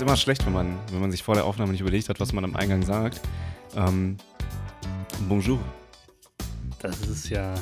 [0.00, 2.32] ist immer schlecht, wenn man, wenn man sich vor der Aufnahme nicht überlegt hat, was
[2.32, 3.20] man am Eingang sagt.
[3.76, 4.16] Ähm,
[5.28, 5.60] bonjour.
[6.80, 7.54] Das ist ja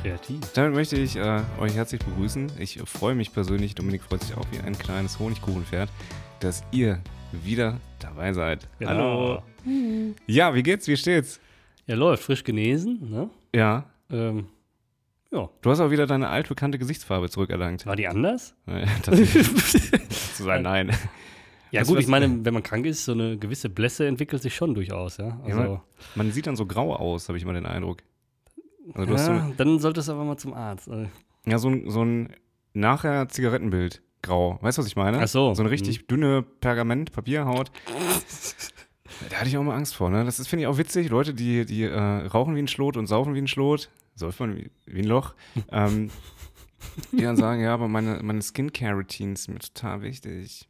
[0.00, 0.38] kreativ.
[0.54, 2.52] Damit möchte ich äh, euch herzlich begrüßen.
[2.60, 5.90] Ich freue mich persönlich, Dominik freut sich auch wie ein kleines Honigkuchenpferd,
[6.38, 7.00] dass ihr
[7.32, 8.68] wieder dabei seid.
[8.78, 9.42] Genau.
[9.64, 10.14] Hallo.
[10.28, 10.86] Ja, wie geht's?
[10.86, 11.40] Wie steht's?
[11.88, 12.22] Ja, läuft.
[12.22, 13.28] Frisch genesen, ne?
[13.52, 13.86] Ja.
[14.08, 14.46] Ähm,
[15.32, 15.48] ja.
[15.62, 17.86] Du hast auch wieder deine altbekannte Gesichtsfarbe zurückerlangt.
[17.86, 18.54] War die anders?
[18.68, 19.48] Äh, Tatsächlich.
[20.36, 20.92] zu sein, nein.
[21.70, 24.54] Ja, Was- gut, ich meine, wenn man krank ist, so eine gewisse Blässe entwickelt sich
[24.54, 25.28] schon durchaus, ja.
[25.28, 25.80] Ja, Also, man,
[26.16, 27.98] man sieht dann so grau aus, habe ich mal den Eindruck.
[28.94, 30.88] Also du so, ja, eine, dann sollte es aber mal zum Arzt.
[30.88, 31.06] äh.
[31.46, 32.34] ja, so ein, so ein
[32.72, 34.02] nachher Zigarettenbild.
[34.22, 34.58] Grau.
[34.60, 35.18] Weißt du, was ich meine?
[35.18, 35.54] Ach so.
[35.54, 37.70] So eine richtig dünne Pergament, Papierhaut.
[39.30, 40.24] Da hatte ich auch mal Angst vor, ne?
[40.24, 41.08] Das ist, finde ich, auch witzig.
[41.08, 44.56] Leute, die, die äh, rauchen wie ein Schlot und saufen wie ein Schlot, säuft man
[44.56, 45.34] wie, wie ein Loch,
[45.72, 46.10] ähm,
[47.12, 50.68] die dann sagen, ja, aber meine, meine Skincare-Routines sind mir total wichtig.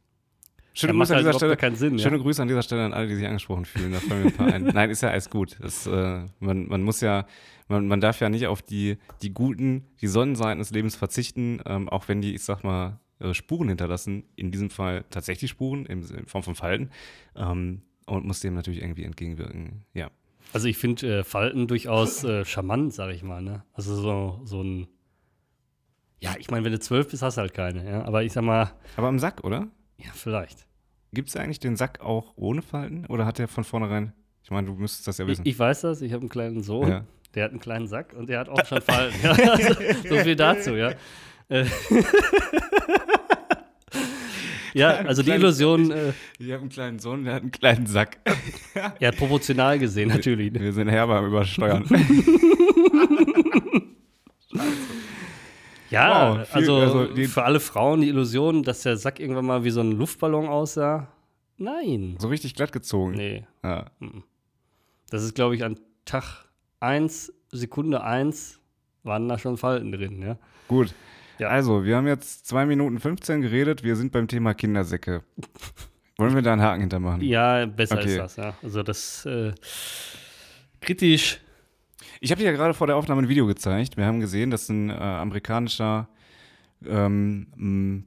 [0.73, 1.75] Schöne Grüße an halt dieser Stelle.
[1.75, 2.21] Sinn, Schöne ja.
[2.21, 3.91] Grüße an dieser Stelle an alle, die sich angesprochen fühlen.
[3.91, 4.63] Da fallen mir ein paar ein.
[4.73, 5.57] Nein, ist ja alles gut.
[5.61, 7.25] Das, äh, man, man muss ja,
[7.67, 11.89] man, man darf ja nicht auf die, die guten, die Sonnenseiten des Lebens verzichten, ähm,
[11.89, 14.23] auch wenn die, ich sag mal, äh, Spuren hinterlassen.
[14.35, 16.89] In diesem Fall tatsächlich Spuren im, in Form von Falten.
[17.35, 19.85] Ähm, und muss dem natürlich irgendwie entgegenwirken.
[19.93, 20.09] Ja.
[20.53, 23.63] Also ich finde äh, Falten durchaus äh, charmant, sag ich mal, ne?
[23.73, 24.87] Also so, so ein
[26.19, 28.03] Ja, ich meine, wenn du zwölf bist, hast du halt keine, ja.
[28.03, 29.67] Aber ich sag mal, Aber am Sack, oder?
[30.03, 30.65] Ja, vielleicht.
[31.13, 33.05] Gibt es eigentlich den Sack auch ohne Falten?
[33.07, 34.13] Oder hat der von vornherein?
[34.43, 35.45] Ich meine, du müsstest das ja Ich, wissen.
[35.45, 37.03] ich weiß das, ich habe einen kleinen Sohn, Ja.
[37.35, 39.17] der hat einen kleinen Sack und der hat auch schon Falten.
[39.23, 39.73] ja, also,
[40.09, 40.93] so viel dazu, ja.
[44.73, 47.87] Ja, also die Kleinen- Illusion, äh, Ich habe einen kleinen Sohn, der hat einen kleinen
[47.87, 48.19] Sack.
[49.01, 50.53] ja, proportional gesehen natürlich.
[50.53, 51.83] Wir sind herber Übersteuern.
[55.91, 59.45] Ja, Wow, viel- also, also die- für alle Frauen die Illusion, dass der Sack irgendwann
[59.45, 61.07] mal wie so ein Luftballon aussah.
[61.57, 62.15] Nein.
[62.17, 63.11] so richtig glatt gezogen.
[63.13, 63.45] Nee.
[63.63, 63.85] Ja.
[65.11, 66.45] Das ist, glaube ich, an Tag
[66.79, 68.59] 1, Sekunde 1
[69.03, 70.37] waren da schon Falten drin, ja.
[70.67, 70.93] Gut.
[71.37, 71.49] Ja.
[71.49, 73.83] Also, wir haben jetzt 2 Minuten 15 geredet.
[73.83, 75.23] Wir sind beim Thema Kindersäcke.
[76.17, 77.21] Wollen wir da einen Haken hintermachen?
[77.21, 78.09] Ja, besser Okay.
[78.11, 78.53] ist das, ja.
[78.63, 79.51] Also das äh,
[80.79, 81.39] kritisch.
[82.23, 83.97] Ich habe dir ja gerade vor der Aufnahme ein Video gezeigt.
[83.97, 86.07] Wir haben gesehen, dass ein äh, amerikanischer
[86.85, 88.05] ähm,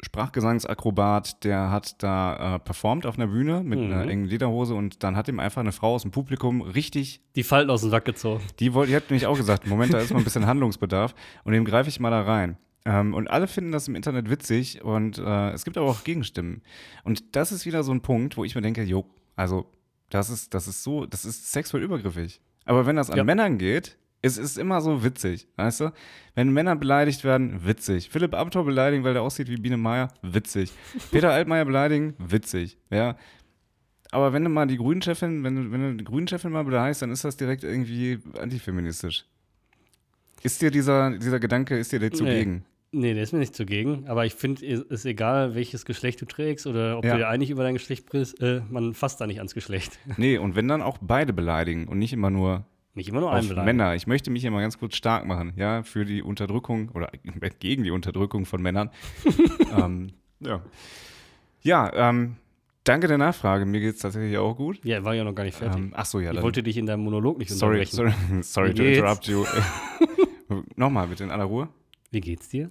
[0.00, 4.08] Sprachgesangsakrobat, der hat da äh, performt auf einer Bühne mit einer Mhm.
[4.08, 7.70] engen Lederhose und dann hat ihm einfach eine Frau aus dem Publikum richtig Die Falten
[7.70, 8.40] aus dem Sack gezogen.
[8.60, 11.12] Die, wollte, die hat nämlich auch gesagt, Moment, da ist mal ein bisschen Handlungsbedarf
[11.42, 12.56] und dem greife ich mal da rein.
[12.84, 16.62] Ähm, und alle finden das im Internet witzig und äh, es gibt aber auch Gegenstimmen.
[17.02, 19.66] Und das ist wieder so ein Punkt, wo ich mir denke, jo, also
[20.08, 22.40] das ist, das ist so, das ist sexuell übergriffig.
[22.64, 23.24] Aber wenn das an Ja.
[23.24, 25.92] Männern geht, es ist immer so witzig, weißt du?
[26.34, 28.10] Wenn Männer beleidigt werden, witzig.
[28.10, 30.72] Philipp Amthor beleidigen, weil der aussieht wie Biene Meier, witzig.
[31.10, 33.16] Peter Altmaier beleidigen, witzig, ja.
[34.12, 37.10] Aber wenn du mal die Grünen-Chefin, wenn du, wenn du die Grünen-Chefin mal beleidigst, dann
[37.12, 39.24] ist das direkt irgendwie antifeministisch.
[40.42, 42.54] Ist dir dieser, dieser Gedanke, ist dir der zugegen?
[42.56, 42.62] Nee,
[42.92, 44.08] der ist mir nicht zugegen.
[44.08, 47.12] Aber ich finde, es ist egal, welches Geschlecht du trägst oder ob Ja.
[47.12, 49.98] du dir einig über dein Geschlecht bist, äh, man fasst da nicht ans Geschlecht.
[50.16, 52.64] Nee, und wenn dann auch beide beleidigen und nicht immer nur
[52.94, 53.76] Nicht immer nur einen beleidigen.
[53.76, 53.94] Männer.
[53.94, 57.10] Ich möchte mich hier mal ganz kurz stark machen, ja, für die Unterdrückung oder
[57.60, 58.90] gegen die Unterdrückung von Männern.
[59.78, 60.08] ähm,
[60.40, 60.60] ja.
[61.62, 62.36] Ja, ähm,
[62.84, 63.66] danke der Nachfrage.
[63.66, 64.80] Mir geht es tatsächlich auch gut.
[64.84, 65.78] Ja, war ja noch gar nicht fertig.
[65.78, 66.42] Ähm, ach so, ja, ich dann.
[66.42, 68.42] wollte dich in deinem Monolog nicht sorry, unterbrechen.
[68.42, 69.44] sorry, sorry to interrupt you.
[70.74, 71.68] Nochmal bitte in aller Ruhe.
[72.10, 72.68] Wie geht's dir?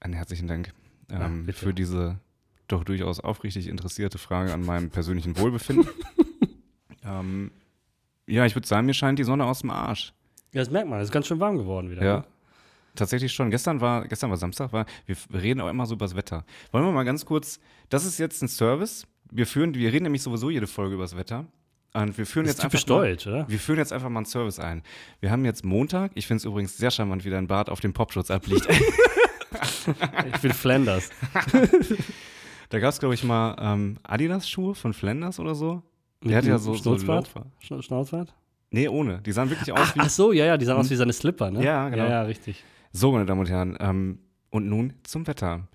[0.00, 0.72] Einen herzlichen Dank
[1.10, 1.58] ähm, bitte.
[1.58, 2.18] für diese
[2.68, 5.88] doch durchaus aufrichtig interessierte Frage an meinem persönlichen Wohlbefinden.
[7.04, 7.52] ähm,
[8.26, 10.12] ja, ich würde sagen, mir scheint die Sonne aus dem Arsch.
[10.52, 10.98] Ja, das merkt man.
[10.98, 12.04] Es ist ganz schön warm geworden wieder.
[12.04, 12.16] Ja.
[12.18, 12.24] ne?
[12.96, 13.50] Tatsächlich schon.
[13.50, 16.44] Gestern war, gestern war Samstag, war, wir reden auch immer so über das Wetter.
[16.72, 19.06] Wollen wir mal ganz kurz, das ist jetzt ein Service.
[19.30, 21.46] Wir führen, wir reden nämlich sowieso jede Folge über das Wetter.
[22.02, 23.48] Und wir führen Das jetzt typisch einfach mal, deutsch, oder?
[23.48, 24.82] Wir führen jetzt einfach mal einen Service ein.
[25.20, 26.12] Wir haben jetzt Montag.
[26.14, 28.68] Ich finde es übrigens sehr charmant, wie dein Bart auf dem Popschutz abliegt.
[30.34, 31.10] Ich bin Flanders.
[32.68, 35.82] da gab es, glaube ich, mal ähm, Adidas-Schuhe von Flanders oder so.
[36.20, 37.30] Mit Der hat ja einem so, so Schnauzbart?
[37.62, 38.34] Schna- Schnauzbart?
[38.70, 39.22] Nee, ohne.
[39.22, 40.00] Die sahen wirklich aus Ach, wie.
[40.00, 41.64] ach so, ja, ja, die sahen aus wie seine Slipper, ne?
[41.64, 42.04] Ja, genau.
[42.04, 42.62] Ja, ja, richtig.
[42.92, 43.76] So, meine Damen und Herren.
[43.80, 44.18] Ähm,
[44.50, 45.68] und nun zum Wetter.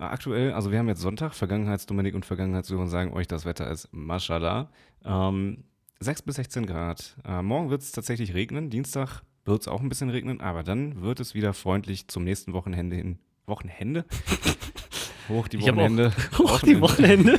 [0.00, 3.88] Aktuell, also wir haben jetzt Sonntag, Vergangenheitsdominik und Vergangenheitssuche und sagen euch, das Wetter ist
[3.92, 4.70] Mashallah.
[5.04, 5.64] Ähm,
[6.00, 7.16] 6 bis 16 Grad.
[7.26, 8.70] Äh, morgen wird es tatsächlich regnen.
[8.70, 12.54] Dienstag wird es auch ein bisschen regnen, aber dann wird es wieder freundlich zum nächsten
[12.54, 13.18] Wochenende hin.
[13.44, 14.06] Wochenende?
[15.28, 16.12] Hoch die Wochenende.
[16.38, 17.38] Hoch die Wochenende.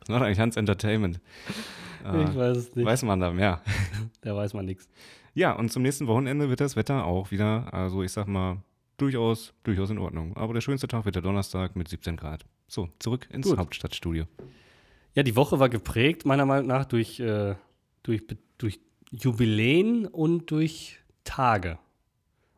[0.00, 1.20] Was macht eigentlich Hans Entertainment?
[2.04, 2.84] Äh, ich weiß es nicht.
[2.84, 3.62] weiß man da mehr.
[4.20, 4.86] Da weiß man nichts.
[5.34, 8.58] Ja, und zum nächsten Wochenende wird das Wetter auch wieder, also ich sag mal,
[9.02, 10.36] durchaus, durchaus in Ordnung.
[10.36, 12.44] Aber der schönste Tag wird der Donnerstag mit 17 Grad.
[12.68, 13.58] So, zurück ins Gut.
[13.58, 14.24] Hauptstadtstudio.
[15.14, 17.54] Ja, die Woche war geprägt, meiner Meinung nach, durch, äh,
[18.02, 18.22] durch,
[18.58, 21.78] durch Jubiläen und durch Tage.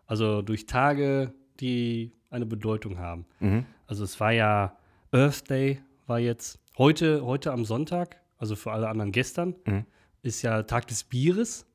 [0.07, 3.27] Also durch Tage, die eine Bedeutung haben.
[3.41, 3.65] Mhm.
[3.87, 4.77] Also es war ja
[5.13, 9.85] Earth Day, war jetzt heute, heute am Sonntag, also für alle anderen gestern, Mhm.
[10.23, 11.67] ist ja Tag des Bieres.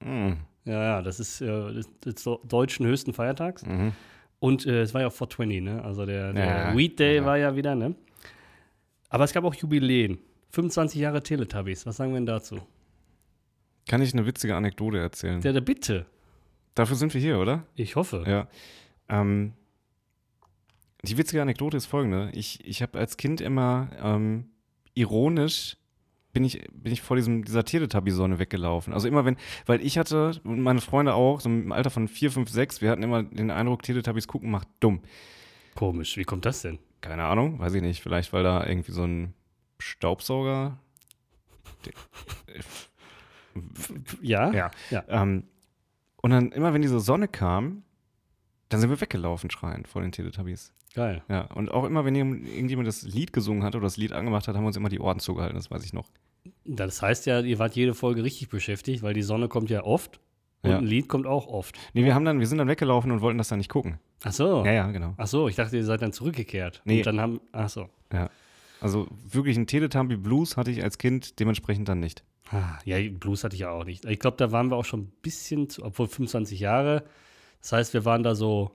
[0.00, 0.38] Mhm.
[0.64, 3.64] Ja, ja, das ist äh, des, des deutschen höchsten Feiertags.
[3.66, 3.92] Mhm.
[4.38, 5.82] Und äh, es war ja auch 420, ne?
[5.82, 7.24] Also der, der Ja, Weed Day ja.
[7.24, 7.94] war ja wieder, ne?
[9.08, 10.18] Aber es gab auch Jubiläen.
[10.50, 11.86] 25 Jahre Teletubbies.
[11.86, 12.58] Was sagen wir denn dazu?
[13.88, 15.40] Kann ich eine witzige Anekdote erzählen?
[15.40, 16.06] Der Bitte.
[16.74, 17.64] Dafür sind wir hier, oder?
[17.74, 18.24] Ich hoffe.
[18.26, 18.48] Ja.
[19.08, 19.52] Ähm,
[21.02, 22.30] die witzige Anekdote ist folgende.
[22.32, 24.46] Ich, ich habe als Kind immer ähm,
[24.94, 25.76] ironisch
[26.34, 28.92] bin ich, bin ich vor diesem, dieser Teletubby-Sonne weggelaufen.
[28.92, 32.30] Also immer wenn, weil ich hatte und meine Freunde auch, so im Alter von 4,
[32.30, 35.00] 5, 6, wir hatten immer den Eindruck, Teletubbies gucken macht dumm.
[35.74, 36.16] Komisch.
[36.18, 36.78] Wie kommt das denn?
[37.00, 38.02] Keine Ahnung, weiß ich nicht.
[38.02, 39.32] Vielleicht, weil da irgendwie so ein
[39.78, 40.78] Staubsauger.
[44.20, 44.52] Ja?
[44.52, 44.70] Ja.
[44.90, 45.04] Ja.
[45.08, 45.44] Ähm,
[46.22, 47.84] und dann immer, wenn diese Sonne kam,
[48.68, 50.72] dann sind wir weggelaufen schreiend vor den Teletubbies.
[50.94, 51.22] Geil.
[51.28, 54.48] Ja, und auch immer, wenn irgend- irgendjemand das Lied gesungen hat oder das Lied angemacht
[54.48, 56.08] hat, haben wir uns immer die Ohren zugehalten, das weiß ich noch.
[56.64, 60.20] Das heißt ja, ihr wart jede Folge richtig beschäftigt, weil die Sonne kommt ja oft
[60.62, 60.78] und Ja.
[60.78, 61.76] ein Lied kommt auch oft.
[61.94, 63.98] Nee, wir haben dann, wir sind dann weggelaufen und wollten das dann nicht gucken.
[64.24, 64.64] Ach so.
[64.64, 65.14] Ja, ja, genau.
[65.16, 66.82] Ach so, ich dachte, ihr seid dann zurückgekehrt.
[66.84, 66.98] Nee.
[66.98, 67.40] Und dann haben.
[67.52, 67.88] Ach so.
[68.12, 68.30] Ja.
[68.80, 72.24] Also wirklich einen Teletubby Blues hatte ich als Kind dementsprechend dann nicht.
[72.50, 74.04] Ah, ja, Blues hatte ich ja auch nicht.
[74.04, 77.04] Ich glaube, da waren wir auch schon ein bisschen, zu, obwohl 25 Jahre.
[77.62, 78.70] Das heißt, wir waren da so.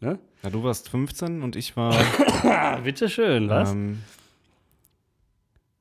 [0.00, 0.18] Ne?
[0.42, 1.94] Ja, du warst 15 und ich war.
[2.84, 3.72] Bitteschön, was?
[3.72, 4.02] ähm,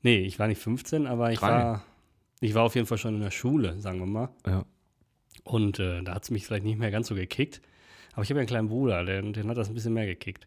[0.02, 1.50] nee, ich war nicht 15, aber ich Drei.
[1.50, 1.84] war.
[2.40, 4.30] Ich war auf jeden Fall schon in der Schule, sagen wir mal.
[4.46, 4.64] ja.
[5.44, 7.62] Und äh, da hat es mich vielleicht nicht mehr ganz so gekickt.
[8.14, 10.46] Aber ich habe ja einen kleinen Bruder, den, den hat das ein bisschen mehr gekickt.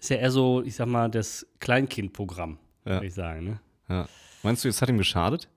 [0.00, 2.92] Ist ja eher so, ich sag mal, das Kleinkindprogramm, Ja.
[2.92, 3.44] würde ich sagen.
[3.44, 3.60] Ne?
[3.88, 4.08] ja.
[4.42, 5.50] Meinst du, es hat ihm geschadet?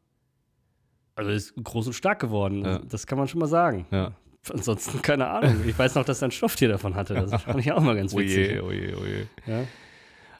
[1.15, 2.79] Also ist groß und stark geworden, Ja.
[2.79, 3.85] das kann man schon mal sagen.
[3.91, 4.11] Ja.
[4.51, 5.61] Ansonsten keine Ahnung.
[5.65, 7.13] Ich weiß noch, dass er ein Stofftier davon hatte.
[7.13, 8.61] Das fand ich auch mal ganz witzig.
[8.61, 9.27] Oje, oje, oje.
[9.47, 9.63] Ja?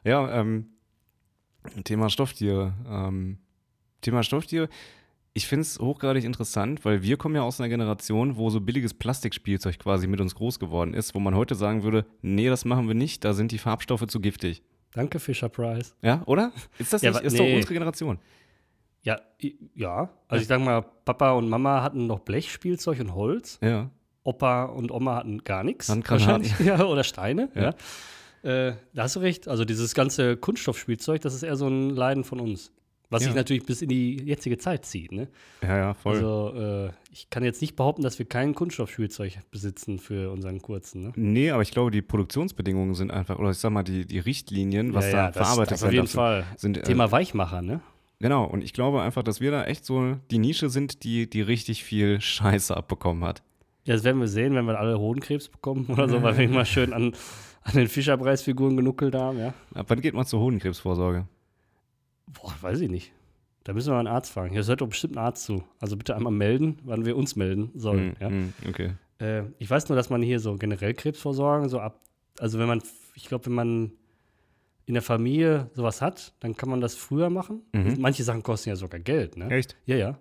[0.04, 0.73] Ja, ähm,
[1.84, 2.74] Thema Stofftiere.
[2.90, 3.38] Ähm,
[4.02, 4.70] Thema Stofftiere.
[5.36, 8.94] Ich finde es hochgradig interessant, weil wir kommen ja aus einer Generation, wo so billiges
[8.94, 12.88] Plastikspielzeug quasi mit uns groß geworden ist, wo man heute sagen würde, nee, das machen
[12.88, 14.62] wir nicht, da sind die Farbstoffe zu giftig.
[14.94, 15.96] Danke, Fisher Price.
[16.04, 16.52] Ja, oder?
[16.78, 17.24] Ist das Ja, nicht?
[17.24, 17.40] Ist nee.
[17.40, 18.20] doch unsere Generation.
[19.02, 19.20] Ja,
[19.74, 20.10] ja.
[20.28, 23.58] Also ich sag mal, Papa und Mama hatten noch Blechspielzeug und Holz.
[23.62, 23.90] Ja.
[24.24, 25.90] Opa und Oma hatten gar nichts.
[25.90, 26.44] Hatten Granaten.
[26.46, 26.60] wahrscheinlich.
[26.80, 27.50] Ja, oder Steine.
[27.56, 27.62] Ja.
[27.64, 27.74] Ja.
[28.44, 29.48] Äh, da hast du recht.
[29.48, 32.72] Also dieses ganze Kunststoffspielzeug, das ist eher so ein Leiden von uns.
[33.10, 33.28] Was Ja.
[33.28, 35.12] sich natürlich bis in die jetzige Zeit zieht.
[35.12, 35.28] Ne?
[35.62, 36.16] Ja, ja, voll.
[36.16, 41.04] Also äh, ich kann jetzt nicht behaupten, dass wir kein Kunststoffspielzeug besitzen für unseren kurzen.
[41.04, 41.14] Ne?
[41.16, 44.96] nee, aber ich glaube, die Produktionsbedingungen sind einfach, oder ich sag mal, die, die Richtlinien,
[44.96, 46.44] was ja, da das, verarbeitet das auf werden jeden Fall.
[46.58, 47.82] sind, äh, Thema Weichmacher, ne?
[48.20, 51.42] Genau, und ich glaube einfach, dass wir da echt so die Nische sind, die, die
[51.42, 53.44] richtig viel Scheiße abbekommen hat.
[53.86, 56.66] Ja, das werden wir sehen, wenn wir alle Hodenkrebs bekommen oder so, weil wir immer
[56.66, 57.14] schön an,
[57.64, 59.54] an den Fischerpreisfiguren genuckelt haben, ja.
[59.74, 61.28] Ab wann geht man zur Hodenkrebsvorsorge?
[62.28, 63.12] Boah, weiß ich nicht.
[63.64, 64.54] Da müssen wir mal einen Arzt fragen.
[64.54, 65.64] Hier hört doch bestimmt ein Arzt zu.
[65.80, 68.16] Also bitte einmal melden, wann wir uns melden sollen.
[68.16, 68.28] Hm, ja?
[68.28, 68.92] hm, okay.
[69.20, 72.02] Äh, ich weiß nur, dass man hier so generell Krebsvorsorgen, so ab,
[72.40, 72.82] also wenn man,
[73.16, 73.92] ich glaube, wenn man
[74.86, 77.62] in der Familie sowas hat, dann kann man das früher machen.
[77.72, 77.96] Mhm.
[78.00, 79.50] Manche Sachen kosten ja sogar Geld, ne?
[79.50, 79.78] Echt?
[79.86, 80.18] Ja, ja.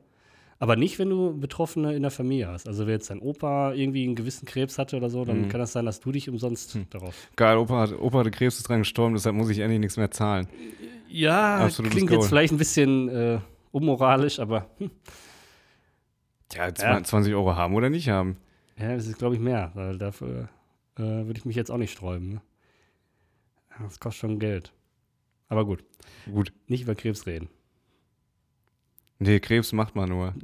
[0.62, 2.68] Aber nicht, wenn du Betroffene in der Familie hast.
[2.68, 5.48] Also wenn jetzt dein Opa irgendwie einen gewissen Krebs hatte oder so, dann Mhm.
[5.48, 6.86] kann das sein, dass du dich umsonst Hm.
[6.88, 7.16] darauf.
[7.34, 10.12] Geil, Opa, hat, Opa hatte Krebs, ist dran gestorben, deshalb muss ich endlich nichts mehr
[10.12, 10.46] zahlen.
[11.08, 12.20] Ja, Absolutes klingt Goal.
[12.20, 13.40] jetzt vielleicht ein bisschen äh,
[13.72, 14.92] unmoralisch, aber hm,
[16.54, 17.02] Ja, Ja.
[17.02, 18.36] 20 Euro haben oder nicht haben.
[18.78, 20.48] ja, das ist, glaube ich, mehr, weil dafür
[20.96, 22.34] äh, würde ich mich jetzt auch nicht sträuben.
[22.34, 22.40] Ne?
[23.80, 24.72] Das kostet schon Geld.
[25.48, 25.82] Aber gut,
[26.32, 26.52] Gut.
[26.68, 27.48] nicht über Krebs reden.
[29.22, 30.34] Nee, Krebs macht man nur.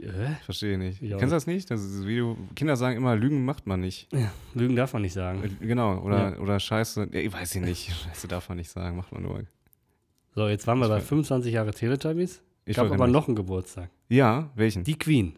[0.00, 0.34] Äh?
[0.44, 1.00] Verstehe nicht.
[1.00, 1.16] Ja.
[1.16, 1.70] Kennst du das nicht?
[1.70, 2.36] Das ist Video.
[2.54, 4.08] Kinder sagen immer, Lügen macht man nicht.
[4.54, 5.42] Lügen darf man nicht sagen.
[5.42, 7.08] Äh, Genau, oder, oder Scheiße.
[7.12, 7.90] Ja, ich weiß ich nicht.
[8.04, 9.44] Scheiße darf man nicht sagen, macht man nur.
[10.34, 12.42] So, jetzt waren wir Ich bei weiß- 25 Jahre Teletubbies.
[12.66, 13.90] Ich gab aber noch einen Geburtstag.
[14.08, 14.84] Ja, welchen?
[14.84, 15.36] Die Queen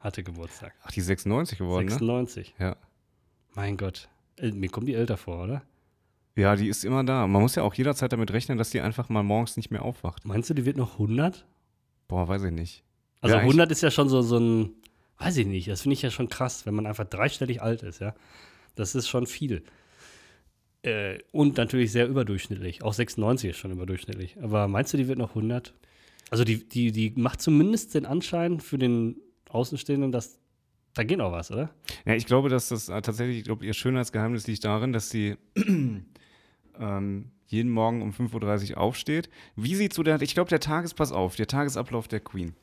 [0.00, 0.74] hatte Geburtstag.
[0.82, 1.90] Ach, die 96 geworden, ne?
[1.92, 2.54] 96.
[2.58, 2.76] Ja.
[3.54, 4.08] Mein Gott.
[4.36, 5.62] Äh, Mir kommt die älter vor, oder?
[6.34, 7.26] Ja, die ist immer da.
[7.26, 10.26] Man muss ja auch jederzeit damit rechnen, dass die einfach mal morgens nicht mehr aufwacht.
[10.26, 11.46] Meinst du, die wird noch 100?
[12.08, 12.82] Boah, weiß ich nicht.
[13.20, 14.70] Also Ja, ich- 100 ist ja schon so, so ein,
[15.18, 18.00] weiß ich nicht, das finde ich ja schon krass, wenn man einfach dreistellig alt ist,
[18.00, 18.14] ja.
[18.74, 19.62] Das ist schon viel.
[20.82, 22.82] Äh, und natürlich sehr überdurchschnittlich.
[22.82, 24.36] Auch 96 ist schon überdurchschnittlich.
[24.42, 25.74] Aber meinst du, die wird noch 100?
[26.30, 29.16] Also die, die, die macht zumindest den Anschein für den
[29.48, 30.38] Außenstehenden, dass
[30.94, 31.70] Da geht auch was, oder?
[32.04, 35.36] Ja, ich glaube, dass das äh, tatsächlich, ich glaube, ihr Schönheitsgeheimnis liegt darin, dass sie
[36.78, 39.28] ähm, jeden Morgen um 5.30 Uhr aufsteht.
[39.54, 42.54] Wie sieht so der, ich glaube, der Tagespass auf, der Tagesablauf der Queen.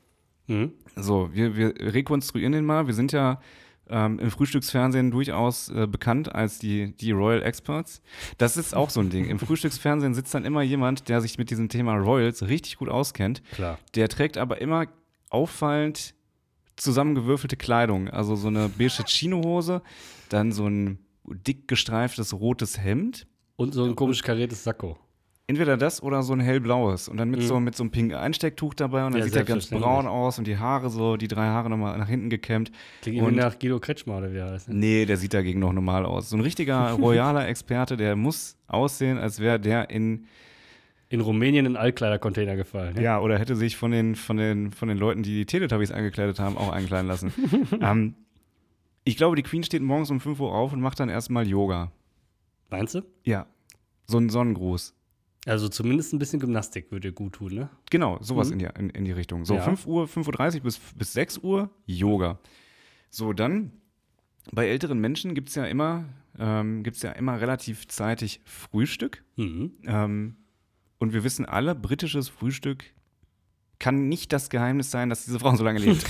[0.48, 0.74] Mhm.
[0.96, 2.88] So, wir, wir rekonstruieren den mal.
[2.88, 3.40] Wir sind ja
[3.90, 8.02] ähm, im Frühstücksfernsehen durchaus äh, bekannt als die, die Royal Experts.
[8.38, 9.26] Das ist auch so ein Ding.
[9.26, 13.42] Im Frühstücksfernsehen sitzt dann immer jemand, der sich mit diesem Thema Royals richtig gut auskennt.
[13.54, 13.80] Klar.
[13.96, 14.88] Der trägt aber immer
[15.30, 16.14] auffallend
[16.76, 18.10] zusammengewürfelte Kleidung.
[18.10, 19.82] Also so eine beige Chinohose,
[20.30, 23.28] dann so ein dick gestreiftes rotes Hemd.
[23.56, 24.98] Und so ein komisch kariertes Sakko.
[25.46, 27.10] Entweder das oder so ein hellblaues.
[27.10, 27.46] Und dann mit, Mhm.
[27.46, 29.06] so, mit so einem pinken Einstecktuch dabei.
[29.06, 31.70] Und dann Ja, sieht er ganz braun aus und die Haare so, die drei Haare
[31.70, 32.72] nochmal nach hinten gekämmt.
[33.02, 34.70] Klingt Und- nach Guido Kretschmer oder wie er heißt.
[34.70, 34.76] Ne?
[34.76, 36.30] Nee, der sieht dagegen noch normal aus.
[36.30, 40.28] So ein richtiger royaler Experte, der muss aussehen, als wäre der in,
[41.10, 43.00] In Rumänien in einen Altkleidercontainer gefallen.
[43.02, 46.40] ja, oder hätte sich von den, von den, von den Leuten, die die Teletubbies eingekleidet
[46.40, 47.34] haben, auch einkleiden lassen.
[47.82, 48.16] ähm,
[49.04, 51.92] ich glaube, die Queen steht morgens um 5 Uhr auf und macht dann erstmal Yoga.
[52.74, 53.02] Meinst du?
[53.24, 53.46] Ja,
[54.08, 54.96] so ein Sonnengruß.
[55.46, 57.70] Also zumindest ein bisschen Gymnastik würde dir gut tun, ne?
[57.92, 58.54] Genau, sowas Mhm.
[58.54, 59.46] in, die, in, in die Richtung.
[59.46, 59.62] So, Ja.
[59.62, 62.40] 5 Uhr, 5.30 Uhr bis, bis 6 Uhr Yoga.
[63.12, 63.72] So, dann
[64.52, 66.06] bei älteren Menschen gibt es ja immer,
[66.40, 69.24] ähm, gibt's ja immer relativ zeitig Frühstück.
[69.36, 69.74] Mhm.
[69.86, 70.36] Ähm,
[70.98, 72.86] und wir wissen alle, britisches Frühstück
[73.80, 76.06] kann nicht das Geheimnis sein, dass diese Frau so lange lebt.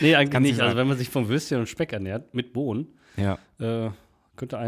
[0.00, 0.60] Nee, eigentlich nicht.
[0.60, 3.38] Also wenn man sich vom Würstchen und Speck ernährt, mit Bohnen, ja.
[3.58, 3.90] äh,
[4.36, 4.58] könnte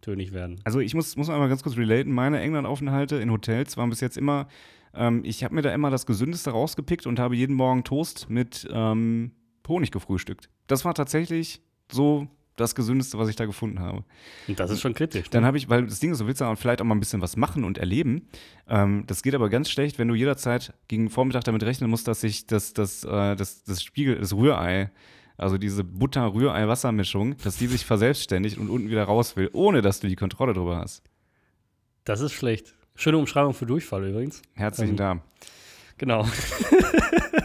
[0.00, 0.60] eintönig werden.
[0.64, 2.12] Also ich muss, muss einmal ganz kurz relaten.
[2.12, 4.48] Meine England-Aufenthalte in Hotels waren bis jetzt immer,
[4.94, 8.66] ähm, ich habe mir da immer das Gesündeste rausgepickt und habe jeden Morgen Toast mit
[8.72, 9.32] ähm,
[9.68, 10.48] Honig gefrühstückt.
[10.66, 12.26] Das war tatsächlich so
[12.56, 14.04] das Gesündeste, was ich da gefunden habe.
[14.48, 15.26] Und das ist schon kritisch.
[15.26, 15.30] Ne?
[15.30, 17.22] Dann habe ich, weil das Ding ist, du willst ja vielleicht auch mal ein bisschen
[17.22, 18.28] was machen und erleben.
[18.68, 22.20] Ähm, das geht aber ganz schlecht, wenn du jederzeit gegen Vormittag damit rechnen musst, dass
[22.20, 24.90] sich das, das, äh, das, das Spiegel, das Rührei,
[25.40, 30.08] also diese Butter-Rührei-Wassermischung, dass die sich verselbstständigt und unten wieder raus will, ohne dass du
[30.08, 31.02] die Kontrolle drüber hast.
[32.04, 32.74] Das ist schlecht.
[32.94, 34.42] Schöne Umschreibung für Durchfall übrigens.
[34.54, 34.96] Herzlichen Ähm.
[34.96, 35.22] Dank.
[35.98, 36.26] Genau.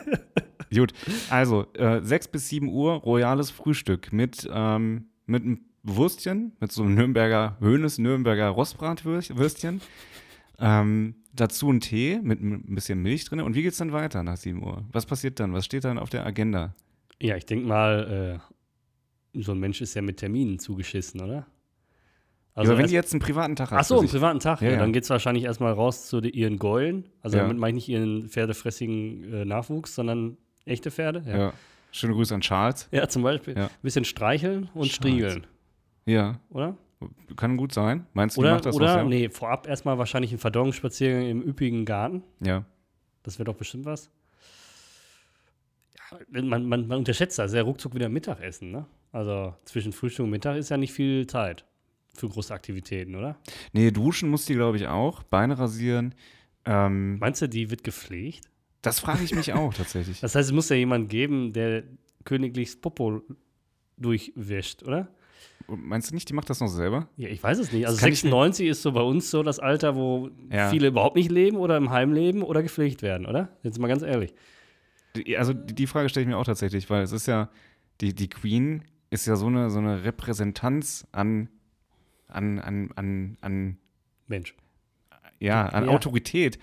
[0.74, 0.94] Gut,
[1.30, 6.84] also äh, 6 bis 7 Uhr royales Frühstück mit, ähm, mit einem Würstchen, mit so
[6.84, 9.82] einem Nürnberger Höhnes, Nürnberger Rostbratwürstchen.
[10.58, 13.42] Ähm, dazu ein Tee mit ein bisschen Milch drin.
[13.42, 14.84] Und wie geht's dann weiter nach 7 Uhr?
[14.92, 15.54] Was passiert dann?
[15.54, 16.74] Was steht dann auf der Agenda?
[17.22, 18.39] Ja, ich denke mal,
[19.34, 21.45] äh, so ein Mensch ist ja mit Terminen zugeschissen, oder?
[22.53, 23.79] Also, aber wenn die jetzt einen privaten Tag hat.
[23.79, 24.62] Ach so, für am sich- privaten Tag.
[24.62, 24.79] Ja, Ja, ja.
[24.79, 27.05] Dann geht es wahrscheinlich erstmal raus zu ihren Gäulen.
[27.22, 27.43] Also Ja.
[27.43, 31.24] damit meine ich nicht ihren pferdefressigen äh, Nachwuchs, sondern echte Pferde.
[31.27, 31.53] Ja, ja.
[31.91, 32.88] Schöne Grüße an Charles.
[32.91, 33.57] ja zum Beispiel.
[33.57, 33.65] Ja.
[33.65, 34.95] Ein bisschen streicheln und Charles.
[34.95, 35.48] striegeln,
[36.05, 36.77] Ja, oder?
[37.36, 38.05] kann gut sein.
[38.13, 39.03] Meinst du, Oder, macht das oder was, ja?
[39.03, 42.24] nee, vorab erstmal wahrscheinlich einen Verdauungsspaziergang im üppigen Garten.
[42.41, 42.63] Ja.
[43.24, 44.10] Das wäre doch bestimmt was.
[46.29, 47.53] Man, man, man unterschätzt das.
[47.53, 48.86] Ja, ruckzuck wieder Mittagessen, ne?
[49.12, 51.65] Also zwischen Frühstück und Mittag ist ja nicht viel Zeit
[52.13, 53.38] für große Aktivitäten, oder?
[53.74, 55.24] Nee, duschen muss die, glaube ich, auch.
[55.24, 56.15] Beine rasieren.
[56.65, 58.45] Ähm, Meinst du, die wird gepflegt?
[58.81, 60.19] das frage ich mich auch tatsächlich.
[60.19, 61.84] Das heißt, es muss ja jemand geben, der
[62.24, 63.22] königlichs Popo
[63.98, 65.07] durchwäscht, oder?
[65.67, 67.10] Meinst du nicht, die macht das noch selber?
[67.17, 67.88] Ja, ich weiß es nicht.
[67.88, 70.69] Also kann ich mir- 96 ist so bei uns so das Alter, wo Ja.
[70.69, 73.50] viele überhaupt nicht leben oder im Heim leben oder gepflegt werden, oder?
[73.63, 74.34] Jetzt mal ganz ehrlich.
[75.38, 77.50] Also die, Frage stelle ich mir auch tatsächlich, weil es ist ja,
[78.01, 81.50] die, die Queen ist ja so eine, so eine Repräsentanz an,
[82.27, 83.77] an, an, an, an,
[84.27, 84.55] Mensch.
[85.39, 85.91] ja, an Ja.
[85.91, 86.60] Autorität.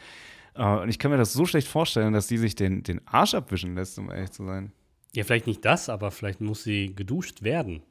[0.55, 3.35] Äh, Und ich kann mir das so schlecht vorstellen, dass die sich den, den Arsch
[3.35, 4.73] abwischen lässt, um ehrlich zu sein.
[5.15, 7.83] Ja, vielleicht nicht das, aber vielleicht muss sie geduscht werden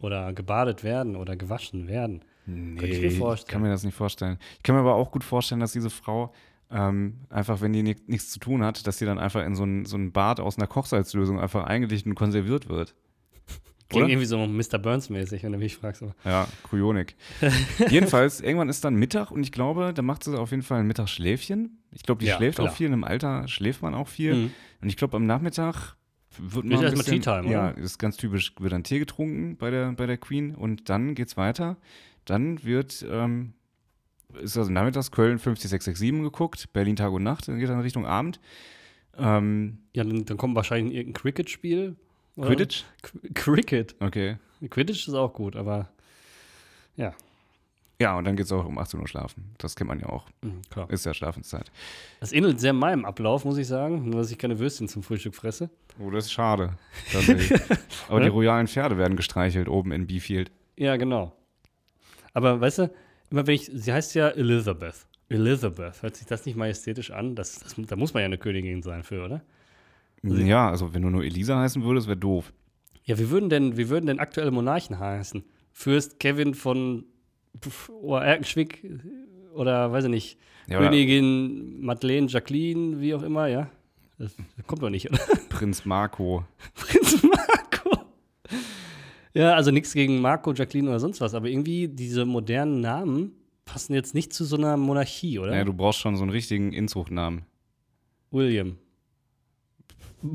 [0.00, 2.24] oder gebadet werden oder gewaschen werden.
[2.46, 3.52] Nee, Könnte ich mir vorstellen.
[3.52, 4.38] kann mir das nicht vorstellen.
[4.56, 6.32] Ich kann mir aber auch gut vorstellen, dass diese Frau
[6.70, 9.64] ähm, einfach, wenn die ni- nichts zu tun hat, dass sie dann einfach in so
[9.64, 12.94] ein, so ein Bad aus einer Kochsalzlösung einfach eingedichtet und konserviert wird.
[13.88, 14.12] Klingt Oder?
[14.12, 14.78] irgendwie so Mr.
[14.78, 16.02] Burns-mäßig, wenn du mich fragst.
[16.02, 17.16] Aber Ja, Kryonik.
[17.88, 20.86] Jedenfalls, irgendwann ist dann Mittag und ich glaube, da macht sie auf jeden Fall ein
[20.86, 21.78] Mittagsschläfchen.
[21.92, 22.68] Ich glaube, die Ja, schläft klar.
[22.68, 22.86] auch viel.
[22.88, 24.34] In einem Alter schläft man auch viel.
[24.34, 24.50] Mhm.
[24.82, 25.96] Und ich glaube, am Nachmittag
[26.36, 27.78] wird man erstmal Tea Time, Ja, oder?
[27.78, 31.38] ist ganz typisch, wird dann Tee getrunken bei der, bei der Queen und dann geht's
[31.38, 31.78] weiter.
[32.26, 33.54] Dann wird, ähm,
[34.42, 38.40] ist also nachmittags Köln 50667 geguckt, Berlin Tag und Nacht, dann geht dann Richtung Abend.
[39.16, 41.96] Ähm, ja, dann, dann kommt wahrscheinlich irgendein Cricket-Spiel.
[42.40, 42.84] Quidditch?
[43.02, 43.96] Qu- Cricket.
[44.00, 44.36] Okay.
[44.70, 45.88] Quidditch ist auch gut, aber
[48.00, 49.50] Ja, und dann geht's auch um 18 Uhr schlafen.
[49.58, 50.26] Das kennt man ja auch.
[50.42, 50.88] mhm, klar.
[50.88, 51.68] Ist ja Schlafenszeit.
[52.20, 55.34] Das ähnelt sehr meinem Ablauf, muss ich sagen, nur dass ich keine Würstchen zum Frühstück
[55.34, 55.68] fresse.
[55.98, 56.74] Oh, das ist schade.
[58.08, 60.52] Aber die royalen Pferde werden gestreichelt oben in Beefield.
[60.76, 61.34] Ja, genau.
[62.34, 62.90] Aber weißt du,
[63.30, 65.06] immer wenn ich, sie heißt ja Elizabeth.
[65.28, 67.34] Elizabeth, hört sich das nicht majestätisch an?
[67.34, 69.42] Das, das, da muss man ja eine Königin sein für, oder?
[70.22, 72.52] Sie- Ja, also wenn du nur Elisa heißen würdest, wäre doof.
[73.04, 75.44] Ja, wie würden denn, wie würden denn aktuelle Monarchen heißen?
[75.72, 77.04] Fürst Kevin von
[77.60, 78.84] pf, Erkenschwick
[79.54, 83.70] oder weiß ich nicht, Ja, oder Königin Madeleine, Jacqueline, wie auch immer, ja?
[84.18, 84.34] Das
[84.66, 85.18] kommt doch nicht, oder?
[85.48, 86.44] Prinz Marco.
[86.74, 87.37] Prinz Marco.
[89.38, 93.32] Ja, also nichts gegen Marco, Jacqueline oder sonst was, aber irgendwie diese modernen Namen
[93.64, 95.54] passen jetzt nicht zu so einer Monarchie, oder?
[95.54, 97.42] Ja, du brauchst schon so einen richtigen Inzuchtnamen.
[98.32, 98.78] William.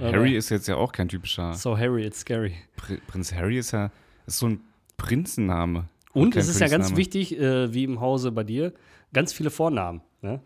[0.00, 1.54] Harry ist jetzt ja auch kein typischer.
[1.54, 2.54] So Harry, it's scary.
[2.76, 3.90] Pri Prinz Harry ist ja
[4.26, 4.60] ist so ein
[4.96, 5.88] Prinzenname.
[6.12, 8.72] Und es ist ja ganz wichtig, äh, wie im Hause bei dir,
[9.12, 10.00] ganz viele Vornamen.
[10.22, 10.40] Ne?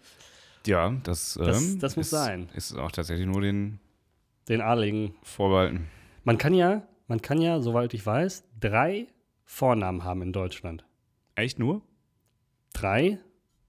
[0.67, 2.49] Ja, das, Das- ähm, das muss ist, sein.
[2.55, 3.81] Ist auch tatsächlich nur den
[4.49, 5.15] Den Adligen.
[5.23, 5.89] vorbehalten.
[6.25, 9.07] Man kann ja, man kann ja, soweit ich weiß, drei
[9.45, 10.85] Vornamen haben in Deutschland.
[11.35, 11.83] Echt nur?
[12.73, 13.19] Drei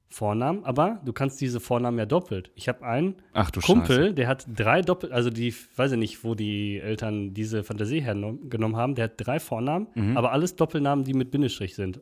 [0.10, 2.52] Vornamen, aber du kannst diese Vornamen ja doppelt.
[2.56, 4.14] Ich habe einen Ach du Kumpel, Scheiße.
[4.14, 8.78] der hat drei doppelt, also die, weiß ich nicht, wo die Eltern diese Fantasie hergenommen
[8.78, 10.16] haben, der hat drei Vornamen, Mhm.
[10.16, 12.00] aber alles Doppelnamen, die mit Bindestrich sind.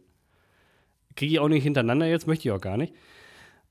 [1.16, 2.94] Kriege ich auch nicht hintereinander jetzt, möchte ich auch gar nicht.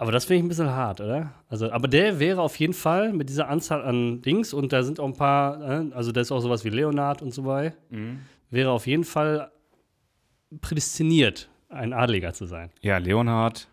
[0.02, 1.32] Aber das finde ich ein bisschen hart, oder?
[1.48, 4.98] Also, aber der wäre auf jeden Fall mit dieser Anzahl an Dings und da sind
[4.98, 8.18] auch ein paar, äh, also da ist auch sowas wie Leonard und so bei, Mhm.
[8.50, 9.52] wäre auf jeden Fall
[10.60, 12.70] prädestiniert, ein Adliger zu sein.
[12.80, 13.68] Ja, Leonhard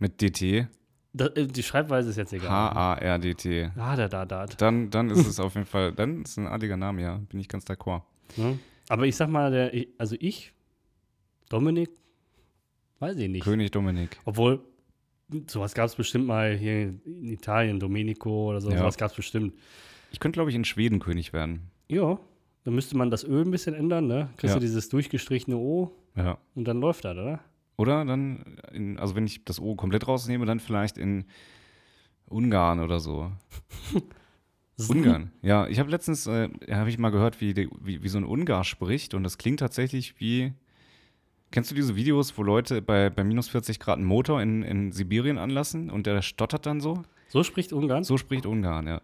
[0.00, 0.66] mit DT.
[1.12, 2.50] Da, äh, die Schreibweise ist jetzt egal.
[2.50, 3.70] H-A-R-D-T.
[3.76, 4.46] Ah, da, da, da.
[4.46, 7.20] Dann, dann ist es auf jeden Fall, dann ist es ein adliger Name, ja.
[7.28, 8.02] Bin ich ganz d'accord.
[8.36, 8.58] Ne?
[8.88, 10.52] Aber ich sag mal, der, also ich,
[11.48, 11.90] Dominik,
[12.98, 13.44] weiß ich nicht.
[13.44, 14.18] König Dominik.
[14.24, 14.60] Obwohl,
[15.48, 18.78] sowas gab es bestimmt mal hier in Italien, Domenico oder so, Ja.
[18.78, 19.54] sowas gab es bestimmt.
[20.10, 21.70] Ich könnte, glaube ich, in Schweden König werden.
[21.88, 22.18] Ja,
[22.64, 24.30] dann müsste man das Öl ein bisschen ändern, ne?
[24.36, 24.60] Kriegst Ja.
[24.60, 26.38] du dieses durchgestrichene O Ja.
[26.54, 27.40] und dann läuft das, oder?
[27.76, 31.24] Oder dann, in, also wenn ich das O komplett rausnehme, dann vielleicht in
[32.26, 33.30] Ungarn oder so.
[34.88, 35.32] Ungarn.
[35.42, 38.24] Ja, ich habe letztens, äh, habe ich mal gehört, wie, die, wie, wie so ein
[38.24, 40.52] Ungar spricht und das klingt tatsächlich wie,
[41.50, 44.92] kennst du diese Videos, wo Leute bei, bei minus 40 Grad einen Motor in, in
[44.92, 47.02] Sibirien anlassen und der stottert dann so?
[47.28, 48.04] So spricht Ungarn.
[48.04, 49.02] So spricht Ungarn, ja.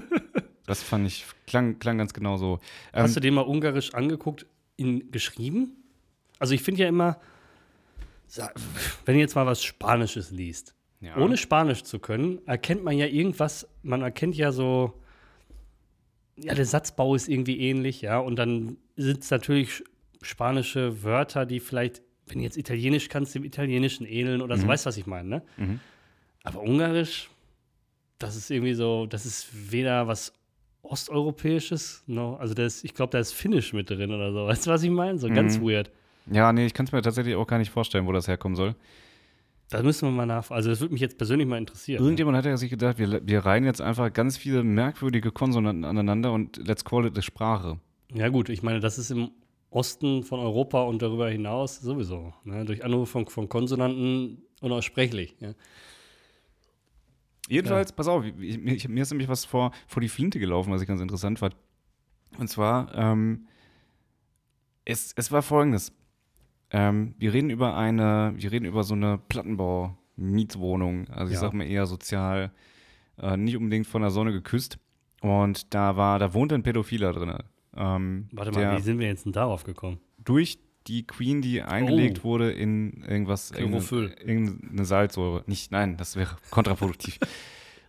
[0.66, 2.60] das fand ich, klang, klang ganz genau so.
[2.92, 5.76] Ähm, Hast du den mal ungarisch angeguckt, in geschrieben?
[6.38, 7.18] Also ich finde ja immer,
[9.04, 11.16] wenn du jetzt mal was Spanisches liest, ja.
[11.16, 15.00] ohne Spanisch zu können, erkennt man ja irgendwas, man erkennt ja so,
[16.36, 19.84] ja, der Satzbau ist irgendwie ähnlich, ja, und dann sind es natürlich
[20.26, 24.68] spanische Wörter, die vielleicht, wenn du jetzt Italienisch kannst, dem Italienischen ähneln oder so, Mhm.
[24.68, 25.42] weißt du, was ich meine, ne?
[25.56, 25.80] Mhm.
[26.44, 27.28] Aber Ungarisch,
[28.18, 30.32] das ist irgendwie so, das ist weder was
[30.82, 34.70] Osteuropäisches, noch, also das, ich glaube, da ist Finnisch mit drin oder so, weißt du,
[34.70, 35.18] was ich meine?
[35.18, 35.66] So ganz Mhm.
[35.68, 35.90] weird.
[36.30, 38.74] Ja, nee, ich kann es mir tatsächlich auch gar nicht vorstellen, wo das herkommen soll.
[39.70, 42.00] Da müssen wir mal nach, also das würde mich jetzt persönlich mal interessieren.
[42.02, 46.32] Irgendjemand hat ja sich gedacht, wir, wir reihen jetzt einfach ganz viele merkwürdige Konsonanten aneinander
[46.32, 47.78] und let's call it eine Sprache.
[48.14, 49.30] Ja, gut, ich meine, das ist im
[49.76, 52.32] Osten von Europa und darüber hinaus sowieso.
[52.44, 52.64] Ne?
[52.64, 55.36] Durch Anrufung von Konsonanten unaussprechlich.
[55.38, 55.52] Ja?
[57.48, 60.80] Jedenfalls, pass auf, ich, ich, mir ist nämlich was vor, vor die Flinte gelaufen, was
[60.82, 61.54] ich ganz interessant fand.
[62.38, 63.46] Und zwar, ähm,
[64.84, 65.92] es, es war folgendes.
[66.70, 71.08] Ähm, wir reden über eine, wir reden über so eine Plattenbau-Mietswohnung.
[71.08, 71.40] Also ich Ja.
[71.40, 72.50] sag mal eher sozial,
[73.18, 74.78] äh, nicht unbedingt von der Sonne geküsst.
[75.20, 77.32] Und da war, da wohnte ein Pädophiler drin.
[77.76, 79.98] Ähm, Warte mal, wie sind wir jetzt denn darauf gekommen?
[80.24, 80.58] durch
[80.88, 82.24] die Queen, die eingelegt Oh.
[82.24, 85.42] wurde in irgendwas, irgendeine, irgendeine Salzsäure.
[85.46, 87.18] Nicht, nein, das wäre kontraproduktiv.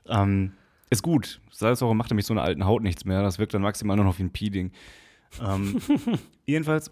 [0.08, 0.54] ähm,
[0.90, 1.42] ist gut.
[1.52, 3.22] Salzsäure macht nämlich so einer alten Haut nichts mehr.
[3.22, 4.72] Das wirkt dann maximal nur noch wie ein Peeling.
[5.46, 5.80] Ähm,
[6.46, 6.92] jedenfalls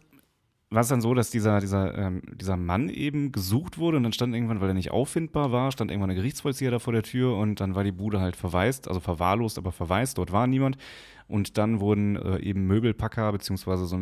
[0.71, 4.13] war es dann so, dass dieser, dieser, ähm, dieser Mann eben gesucht wurde und dann
[4.13, 7.37] stand irgendwann, weil er nicht auffindbar war, stand irgendwann ein Gerichtsvollzieher da vor der Tür
[7.37, 10.77] und dann war die Bude halt verwaist, also verwahrlost, aber verwaist, dort war niemand.
[11.27, 13.97] Und dann wurden äh, eben Möbelpacker, beziehungsweise so,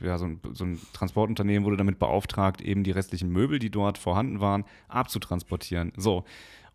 [0.00, 3.98] ja, so, ein, so ein Transportunternehmen wurde damit beauftragt, eben die restlichen Möbel, die dort
[3.98, 5.92] vorhanden waren, abzutransportieren.
[5.96, 6.24] So.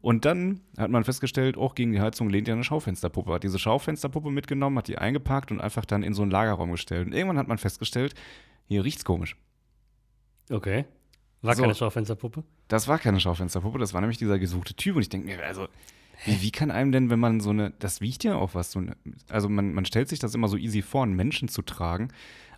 [0.02, 3.32] Und dann hat man festgestellt, auch gegen die Heizung lehnt ja eine Schaufensterpuppe.
[3.32, 7.08] Hat diese Schaufensterpuppe mitgenommen, hat die eingepackt und einfach dann in so einen Lagerraum gestellt.
[7.08, 8.14] Und irgendwann hat man festgestellt,
[8.68, 9.36] hier riecht's komisch.
[10.50, 10.86] Okay.
[11.42, 11.62] War So.
[11.64, 12.44] keine Schaufensterpuppe?
[12.68, 14.96] Das war keine Schaufensterpuppe, das war nämlich dieser gesuchte Typ.
[14.96, 15.68] Und ich denke mir, also,
[16.26, 18.80] wie, wie kann einem denn, wenn man so eine, das wiegt ja auch was, so
[18.80, 18.96] eine,
[19.30, 22.10] also man, man stellt sich das immer so easy vor, einen Menschen zu tragen,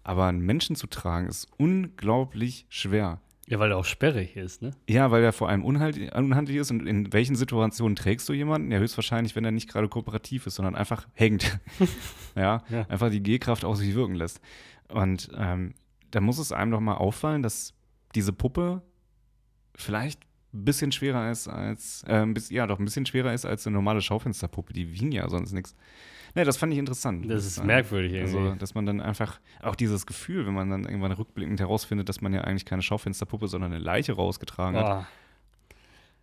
[0.04, 3.20] aber einen Menschen zu tragen ist unglaublich schwer.
[3.48, 4.72] Ja, weil er auch sperrig ist, ne?
[4.90, 8.72] Ja, weil er vor allem unhandlich ist und in welchen Situationen trägst du jemanden?
[8.72, 11.60] Ja, höchstwahrscheinlich, wenn er nicht gerade kooperativ ist, sondern einfach hängt.
[12.36, 12.88] ja, Ja.
[12.88, 14.42] einfach die G-Kraft auf sich wirken lässt.
[14.88, 15.76] Und ähm,
[16.12, 17.74] da muss es einem doch mal auffallen, dass
[18.14, 18.82] diese Puppe
[19.76, 20.22] vielleicht
[20.54, 23.74] ein bisschen schwerer ist als, äh, bisschen, ja, doch ein bisschen schwerer ist als eine
[23.76, 24.74] normale Schaufensterpuppe.
[24.74, 25.76] Die wiegen ja sonst nichts.
[26.34, 27.30] Ne, das fand ich interessant.
[27.30, 28.38] Das ist merkwürdig irgendwie.
[28.38, 32.22] Also, dass man dann einfach, auch dieses Gefühl, wenn man dann irgendwann rückblickend herausfindet, dass
[32.22, 34.86] man ja eigentlich keine Schaufensterpuppe, sondern eine Leiche rausgetragen hat.
[34.86, 35.08] Boah.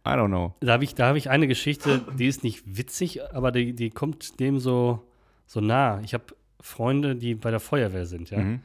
[0.05, 0.55] I don't know.
[0.61, 3.91] Da habe ich, da hab ich eine Geschichte, die ist nicht witzig, aber die, die
[3.91, 5.07] kommt dem so,
[5.47, 6.01] so nah.
[6.01, 6.25] Ich habe
[6.61, 8.41] Freunde, die bei der Feuerwehr sind, ja.
[8.41, 8.61] Mhm.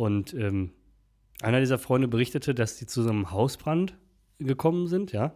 [0.00, 0.70] Und ähm,
[1.42, 3.98] einer dieser Freunde berichtete, dass die zu so einem Hausbrand
[4.38, 5.34] gekommen sind, ja.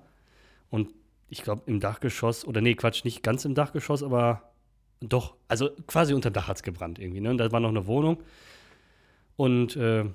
[0.70, 0.88] Und
[1.28, 4.54] ich glaube, im Dachgeschoss, oder nee, Quatsch, nicht ganz im Dachgeschoss, aber
[5.00, 7.28] doch, also quasi unter dem Dach hat es gebrannt irgendwie, ne?
[7.28, 8.22] Und da war noch eine Wohnung.
[9.36, 10.06] Und äh,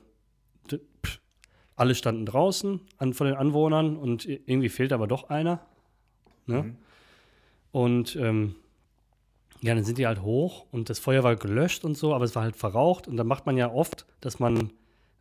[0.67, 1.19] pff,
[1.75, 5.63] alle standen draußen an, von den Anwohnern und irgendwie fehlt aber doch einer.
[6.47, 6.63] Ne?
[6.63, 6.75] Mhm.
[7.71, 8.55] Und ähm,
[9.61, 12.35] ja, dann sind die halt hoch und das Feuer war gelöscht und so, aber es
[12.35, 13.07] war halt verraucht.
[13.07, 14.71] Und dann macht man ja oft, dass man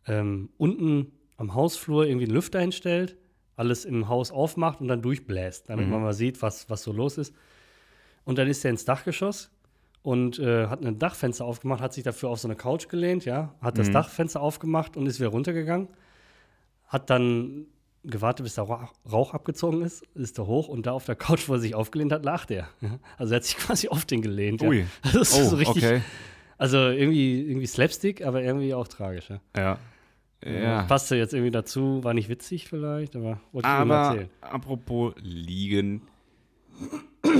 [0.07, 3.17] ähm, unten am Hausflur irgendwie einen Lüfter hinstellt,
[3.55, 5.91] alles im Haus aufmacht und dann durchbläst, damit Mhm.
[5.91, 7.33] man mal sieht, was, was so los ist.
[8.23, 9.51] Und dann ist er ins Dachgeschoss
[10.03, 13.53] und äh, hat ein Dachfenster aufgemacht, hat sich dafür auf so eine Couch gelehnt, ja,
[13.61, 13.93] hat das Mhm.
[13.93, 15.89] Dachfenster aufgemacht und ist wieder runtergegangen.
[16.87, 17.65] Hat dann
[18.03, 21.53] gewartet, bis der Rauch, abgezogen ist, ist er hoch und da auf der Couch, wo
[21.53, 22.67] er sich aufgelehnt hat, lacht er.
[22.81, 22.99] Ja.
[23.17, 24.61] Also er hat sich quasi auf den gelehnt.
[24.61, 24.69] Ja.
[24.69, 24.85] Ui.
[25.01, 26.01] Also das ist Oh, so richtig, okay.
[26.57, 29.29] also irgendwie, irgendwie Slapstick, aber irgendwie auch tragisch.
[29.29, 29.39] Ja.
[29.55, 29.77] Ja.
[30.41, 30.81] Ja.
[30.83, 34.29] Passte jetzt irgendwie dazu, war nicht witzig vielleicht, aber wollte ich Aber erzählen.
[34.39, 36.01] apropos liegen.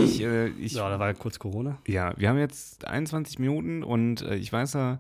[0.03, 1.77] Ich, äh, ich, Ja, da war ja kurz Corona.
[1.87, 4.99] Ja, wir haben jetzt 21 Minuten und äh, ich weiß ja,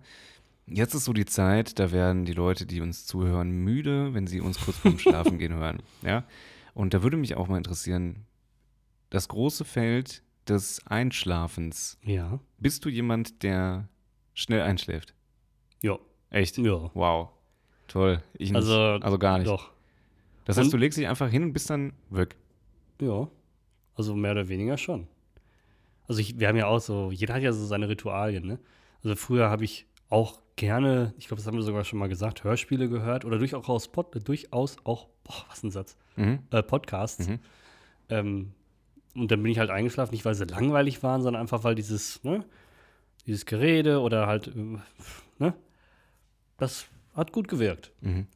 [0.71, 4.41] jetzt ist so die Zeit, da werden die Leute, die uns zuhören, müde, wenn sie
[4.41, 5.81] uns kurz vorm Schlafen gehen hören.
[6.01, 6.23] Ja?
[6.73, 8.25] Und da würde mich auch mal interessieren,
[9.09, 11.97] das große Feld des Einschlafens.
[12.03, 12.39] Ja.
[12.57, 13.87] Bist du jemand, der
[14.33, 15.13] schnell einschläft?
[15.81, 15.97] Ja.
[16.29, 16.57] Echt?
[16.57, 16.89] Ja.
[16.93, 17.29] Wow.
[17.87, 18.21] Toll.
[18.33, 18.55] Ich nicht.
[18.55, 19.47] Also, also gar nicht.
[19.47, 19.71] Doch.
[20.45, 22.35] Das heißt, Und- du legst dich einfach hin und bist dann weg.
[23.01, 23.27] Ja.
[23.95, 25.07] Also mehr oder weniger schon.
[26.07, 28.59] Also ich, wir haben ja auch so, jeder hat ja so seine Ritualien, ne?
[29.03, 32.43] Also früher habe ich auch gerne, ich glaube, das haben wir sogar schon mal gesagt,
[32.43, 36.39] Hörspiele gehört oder durchaus, Pod, durchaus auch, boah, was ein Satz, Mhm.
[36.51, 37.27] äh, Podcasts.
[37.27, 37.39] Mhm.
[38.09, 38.51] Ähm,
[39.15, 42.23] und dann bin ich halt eingeschlafen, nicht weil sie langweilig waren, sondern einfach weil dieses,
[42.23, 42.45] ne,
[43.25, 44.77] dieses Gerede oder halt, äh,
[45.39, 45.53] ne,
[46.57, 47.91] das hat gut gewirkt.
[48.01, 48.27] Mhm.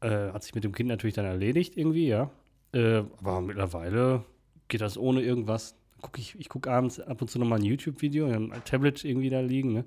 [0.00, 2.30] Äh, hat sich mit dem Kind natürlich dann erledigt irgendwie, ja.
[2.72, 4.24] Äh, aber mittlerweile
[4.68, 5.76] geht das ohne irgendwas.
[6.00, 9.40] Guck ich ich gucke abends ab und zu nochmal ein YouTube-Video, ein Tablet irgendwie da
[9.40, 9.84] liegen, ne?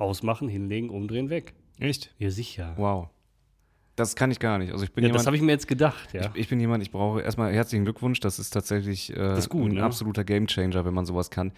[0.00, 1.54] Ausmachen, hinlegen, umdrehen, weg.
[1.78, 2.14] Echt?
[2.18, 2.74] Ja, sicher.
[2.76, 3.08] Wow.
[3.96, 4.72] Das kann ich gar nicht.
[4.72, 6.30] Also ich bin Ja, jemand, das habe ich mir jetzt gedacht, ja.
[6.34, 8.20] Ich, ich bin jemand, ich brauche erstmal herzlichen Glückwunsch.
[8.20, 9.84] Das ist tatsächlich äh, ist gut, ein ne?
[9.84, 11.52] absoluter Gamechanger, wenn man sowas kann.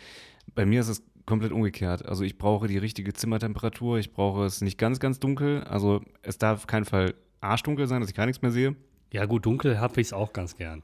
[0.55, 2.05] Bei mir ist es komplett umgekehrt.
[2.05, 3.99] Also ich brauche die richtige Zimmertemperatur.
[3.99, 5.63] Ich brauche es nicht ganz, ganz dunkel.
[5.65, 8.75] Also es darf auf keinen Fall arschdunkel sein, dass ich gar nichts mehr sehe.
[9.13, 10.83] Ja, gut, dunkel habe ich es auch ganz gern.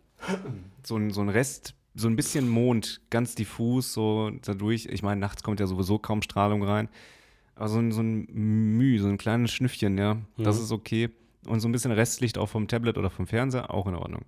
[0.85, 4.87] So ein, so ein Rest, so ein bisschen Mond, ganz diffus, so dadurch.
[4.87, 6.88] Ich meine, nachts kommt ja sowieso kaum Strahlung rein.
[7.59, 8.27] Aber so ein, so ein
[8.77, 10.62] Müh, so ein kleines Schnüffchen, ja, das Mhm.
[10.64, 11.11] ist okay.
[11.47, 14.23] Und so ein bisschen Restlicht auch vom Tablet oder vom Fernseher, auch in Ordnung.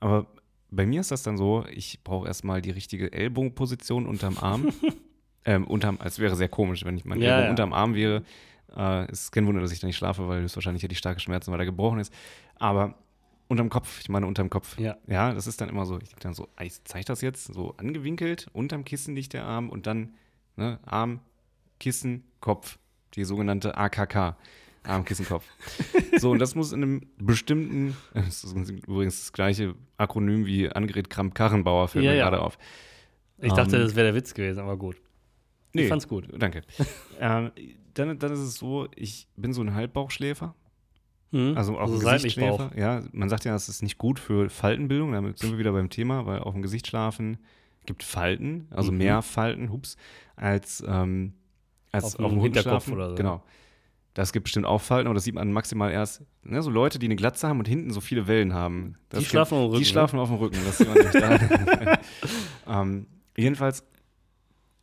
[0.00, 0.26] Aber
[0.70, 4.68] bei mir ist das dann so, ich brauche erstmal die richtige Ellbogenposition unterm Arm.
[5.44, 7.50] ähm, unterm, es wäre sehr komisch, wenn ich mein Ja, Ellbogen ja.
[7.50, 8.22] unterm Arm wäre.
[8.76, 11.20] Äh, es ist kein Wunder, dass ich da nicht schlafe, weil höchstwahrscheinlich hätte ich starke
[11.20, 12.12] Schmerzen, weil er gebrochen ist.
[12.56, 12.94] Aber
[13.48, 14.78] unterm Kopf, ich meine unterm Kopf.
[14.78, 14.96] Ja.
[15.06, 17.46] Ja, das ist dann immer so, ich denke dann so, ah, ich zeige das jetzt,
[17.54, 20.14] so angewinkelt, unterm Kissen liegt der Arm und dann
[20.56, 21.20] ne, Arm,
[21.80, 22.78] Kissen, Kopf,
[23.14, 24.36] die sogenannte AKK,
[24.84, 25.44] Arm, Kissen, Kopf.
[26.18, 31.10] so, und das muss in einem bestimmten, das ist übrigens das gleiche Akronym wie Annegret
[31.10, 32.24] Kramp-Karrenbauer, fällt Ja, mir ja.
[32.30, 32.58] gerade auf.
[33.40, 34.96] Ich dachte, Ähm, das wäre der Witz gewesen, aber gut.
[35.74, 36.28] Nee, Ich fand's gut.
[36.38, 36.62] Danke.
[37.20, 37.50] ähm,
[37.94, 40.54] dann, dann ist es so, ich bin so ein Halbbauchschläfer.
[41.30, 41.52] Mhm.
[41.56, 42.70] Also auch ein seitlich Gesichtsschläfer.
[42.78, 45.12] Ja, man sagt ja, das ist nicht gut für Faltenbildung.
[45.12, 47.36] Damit sind wir wieder beim Thema, weil auf dem Gesicht schlafen
[47.84, 48.98] gibt Falten, also Mhm.
[48.98, 49.96] mehr Falten, hups,
[50.36, 51.34] als, ähm,
[51.92, 52.94] als Auf auf, dem Hinterkopf schlafen.
[52.94, 53.14] oder so.
[53.16, 53.42] Genau.
[54.14, 56.22] Das gibt bestimmt auch Falten, aber das sieht man maximal erst.
[56.42, 58.96] Ne, so Leute, die eine Glatze haben und hinten so viele Wellen haben.
[59.10, 59.86] Das Die gibt- schlafen auf dem Rücken, Die ne?
[59.86, 60.58] schlafen auf dem Rücken.
[60.66, 61.98] Das sieht man nicht da.
[62.82, 63.84] ähm, jedenfalls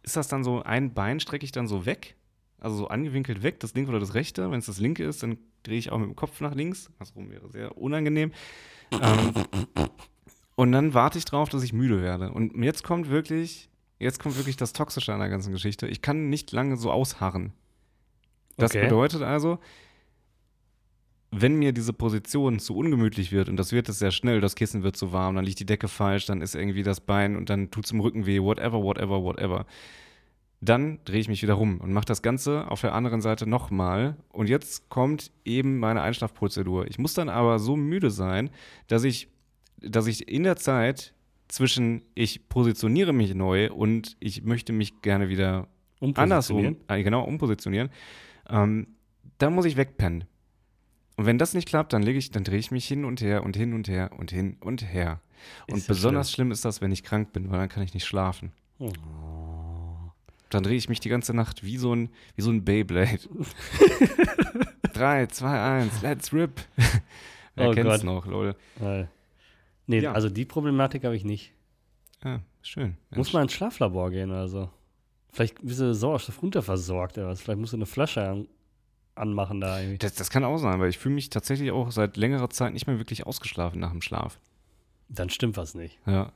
[0.04, 2.16] ist das dann so, ein Bein strecke ich dann so weg,
[2.60, 4.50] also so angewinkelt weg, das linke oder das rechte.
[4.52, 6.90] Wenn es das linke ist, dann drehe ich auch mit dem Kopf nach links.
[7.00, 8.32] Andersrum wäre sehr unangenehm.
[8.94, 9.34] ähm,
[10.56, 12.32] und dann warte ich drauf, dass ich müde werde.
[12.32, 15.88] Und jetzt kommt wirklich, jetzt kommt wirklich das Toxische an der ganzen Geschichte.
[15.88, 17.54] Ich kann nicht lange so ausharren.
[18.58, 18.84] Das Okay.
[18.84, 19.60] bedeutet also,
[21.32, 24.84] wenn mir diese Position zu ungemütlich wird, und das wird es sehr schnell, das Kissen
[24.84, 27.72] wird zu warm, dann liegt die Decke falsch, dann ist irgendwie das Bein und dann
[27.72, 29.66] tut es im Rücken weh, whatever, whatever, whatever,
[30.62, 34.16] Dann drehe ich mich wieder rum und mache das Ganze auf der anderen Seite nochmal.
[34.30, 36.88] Und jetzt kommt eben meine Einschlafprozedur.
[36.88, 38.50] Ich muss dann aber so müde sein,
[38.88, 39.28] dass ich,
[39.82, 41.14] dass ich in der Zeit
[41.48, 45.68] zwischen ich positioniere mich neu und ich möchte mich gerne wieder
[46.02, 47.90] andersrum, äh, genau, umpositionieren,
[48.50, 48.88] ähm,
[49.38, 50.26] da muss ich wegpennen.
[51.18, 53.44] Und wenn das nicht klappt, dann lege ich, dann drehe ich mich hin und her
[53.44, 55.22] und hin und her und hin und her.
[55.68, 56.48] Und ist besonders schlimm.
[56.48, 56.52] schlimm.
[56.52, 58.52] ist das, wenn ich krank bin, weil dann kann ich nicht schlafen.
[58.80, 58.92] Oh.
[60.50, 63.20] Dann drehe ich mich die ganze Nacht wie so ein, wie so ein Beyblade.
[64.94, 66.62] 3, 2, 1, let's rip.
[67.56, 68.04] Wer oh kennt's Gott.
[68.04, 68.56] noch, lol.
[69.88, 70.14] Nee, ja.
[70.14, 71.54] also die Problematik habe ich nicht.
[72.24, 72.98] Ja, schön.
[73.10, 73.18] Mensch.
[73.18, 74.70] Muss mal ins Schlaflabor gehen oder so.
[75.32, 77.42] Vielleicht bist du Sauerstoff runterversorgt oder was.
[77.42, 78.48] Vielleicht musst du eine Flasche
[79.16, 79.98] anmachen da irgendwie.
[79.98, 82.88] Das, das kann auch sein, weil ich fühle mich tatsächlich auch seit längerer Zeit nicht
[82.88, 84.40] mehr wirklich ausgeschlafen nach dem Schlaf.
[85.10, 86.00] Dann stimmt was nicht.
[86.06, 86.32] Ja.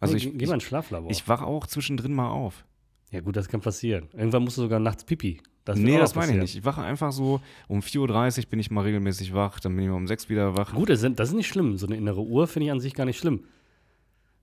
[0.00, 1.10] Also nee, ich, geh mal ins Schlaflabor.
[1.10, 2.64] Ich wache auch zwischendrin mal auf.
[3.12, 4.08] Ja gut, das kann passieren.
[4.14, 5.40] Irgendwann musst du sogar nachts pipi.
[5.64, 6.56] Das nee, das meine ich nicht.
[6.56, 9.90] Ich wache einfach so, um 4.30 Uhr bin ich mal regelmäßig wach, dann bin ich
[9.90, 10.74] mal um 6 wieder wach.
[10.74, 11.76] Gut, das ist, das ist nicht schlimm.
[11.78, 13.44] So eine innere Uhr finde ich an sich gar nicht schlimm.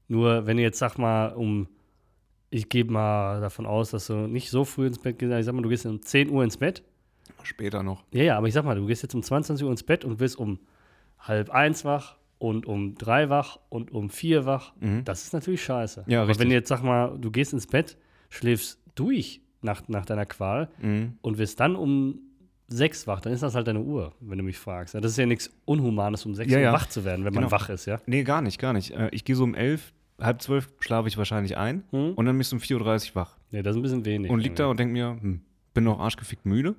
[0.07, 1.67] Nur wenn du jetzt, sag mal, um,
[2.51, 5.53] ich gehe mal davon aus, dass du nicht so früh ins Bett gehst, ich sag
[5.53, 6.83] mal, du gehst um 10 Uhr ins Bett.
[7.43, 8.03] Später noch.
[8.13, 10.19] Ja, ja, aber ich sag mal, du gehst jetzt um 22 Uhr ins Bett und
[10.19, 10.59] wirst um
[11.19, 14.73] halb eins wach und um drei wach und um vier wach.
[14.79, 15.03] Mhm.
[15.05, 16.05] Das ist natürlich scheiße.
[16.07, 16.43] Ja, aber richtig.
[16.43, 17.97] wenn du jetzt, sag mal, du gehst ins Bett,
[18.29, 21.17] schläfst durch nach, nach deiner Qual mhm.
[21.21, 22.19] und wirst dann um
[22.67, 24.93] sechs wach, dann ist das halt deine Uhr, wenn du mich fragst.
[24.95, 26.73] Das ist ja nichts Unhumanes, um sechs ja, Uhr ja.
[26.73, 27.49] wach zu werden, wenn genau.
[27.49, 27.99] man wach ist, ja?
[28.05, 28.91] Nee, gar nicht, gar nicht.
[28.91, 32.13] Äh, ich gehe so um elf, halb zwölf schlafe ich wahrscheinlich ein mhm.
[32.13, 33.37] und dann bin ich um 4.30 Uhr wach.
[33.51, 34.31] Ja, das ist ein bisschen wenig.
[34.31, 35.41] Und lieg da und denk mir, hm,
[35.73, 36.75] bin noch arschgefickt müde,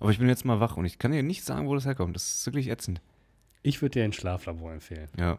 [0.00, 2.16] aber ich bin jetzt mal wach und ich kann dir nicht sagen, wo das herkommt.
[2.16, 3.00] Das ist wirklich ätzend.
[3.62, 5.08] Ich würde dir ein Schlaflabor empfehlen.
[5.18, 5.38] Ja.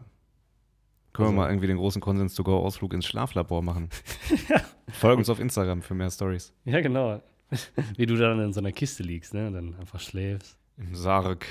[1.12, 1.32] Können also.
[1.32, 3.88] wir mal irgendwie den großen Konsens-to-go-Ausflug ins Schlaflabor machen.
[4.48, 4.60] ja.
[4.88, 6.52] Folg uns auf Instagram für mehr Stories.
[6.64, 7.22] Ja, genau.
[7.96, 9.48] Wie du dann in so einer Kiste liegst, ne?
[9.48, 10.58] Und dann einfach schläfst.
[10.76, 11.46] Im Sarg.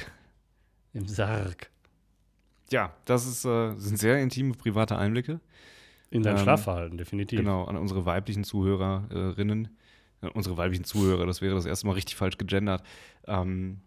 [0.94, 1.70] Im Sarg.
[2.72, 5.40] Ja, das ist, äh, sind sehr intime private Einblicke.
[6.10, 7.40] In dein ähm, Schlafverhalten, definitiv.
[7.40, 9.70] Genau, an unsere weiblichen Zuhörerinnen.
[10.22, 12.84] Äh, unsere weiblichen Zuhörer, das wäre das erste Mal richtig falsch gegendert.
[13.28, 13.82] Ähm,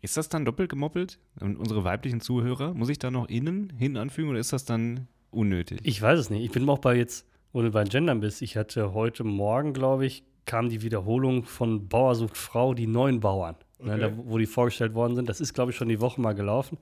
[0.00, 1.18] ist das dann doppelt gemoppelt?
[1.40, 5.08] Und unsere weiblichen Zuhörer, muss ich da noch innen hin anfügen oder ist das dann
[5.30, 5.80] unnötig?
[5.82, 6.44] Ich weiß es nicht.
[6.44, 10.06] Ich bin auch bei jetzt, wo du bei Gendern bist, ich hatte heute Morgen, glaube
[10.06, 13.90] ich, kam die Wiederholung von Bauer sucht Frau, die neuen Bauern, okay.
[13.90, 15.28] ne, da, wo die vorgestellt worden sind.
[15.28, 16.78] Das ist, glaube ich, schon die Woche mal gelaufen.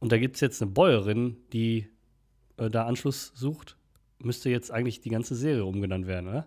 [0.00, 1.88] Und da gibt es jetzt eine Bäuerin, die
[2.56, 3.76] äh, da Anschluss sucht.
[4.20, 6.46] Müsste jetzt eigentlich die ganze Serie umgenannt werden, oder?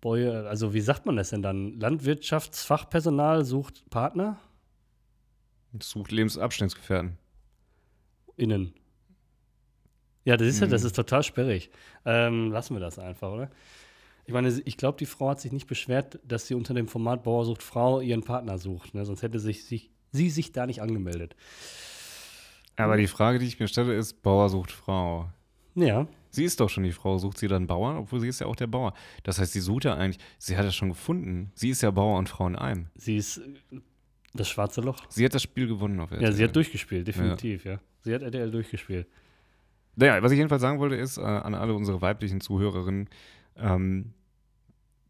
[0.00, 1.80] Bäuer, also wie sagt man das denn dann?
[1.80, 4.38] Landwirtschaftsfachpersonal sucht Partner?
[5.80, 7.18] Sucht Lebensabschnittsgefährten.
[8.36, 8.74] Innen.
[10.26, 10.88] Ja, das ist ja, das hm.
[10.88, 11.70] ist total sperrig.
[12.04, 13.48] Ähm, lassen wir das einfach, oder?
[14.26, 17.22] Ich meine, ich glaube, die Frau hat sich nicht beschwert, dass sie unter dem Format
[17.22, 18.92] Bauer sucht Frau ihren Partner sucht.
[18.92, 19.04] Ne?
[19.04, 21.36] Sonst hätte sich, sich, sie sich da nicht angemeldet.
[22.74, 25.30] Aber die Frage, die ich mir stelle, ist: Bauer sucht Frau.
[25.76, 26.08] Ja.
[26.30, 28.56] Sie ist doch schon die Frau, sucht sie dann Bauer, obwohl sie ist ja auch
[28.56, 28.94] der Bauer.
[29.22, 31.52] Das heißt, sie sucht ja eigentlich, sie hat ja schon gefunden.
[31.54, 32.88] Sie ist ja Bauer und Frau in einem.
[32.96, 33.40] Sie ist
[34.34, 35.06] das schwarze Loch.
[35.08, 36.28] Sie hat das Spiel gewonnen auf RTL.
[36.28, 37.74] Ja, sie hat durchgespielt, definitiv, ja.
[37.74, 37.80] ja.
[38.02, 39.06] Sie hat RTL durchgespielt.
[39.96, 43.08] Naja, was ich jedenfalls sagen wollte, ist äh, an alle unsere weiblichen Zuhörerinnen,
[43.56, 44.12] ähm,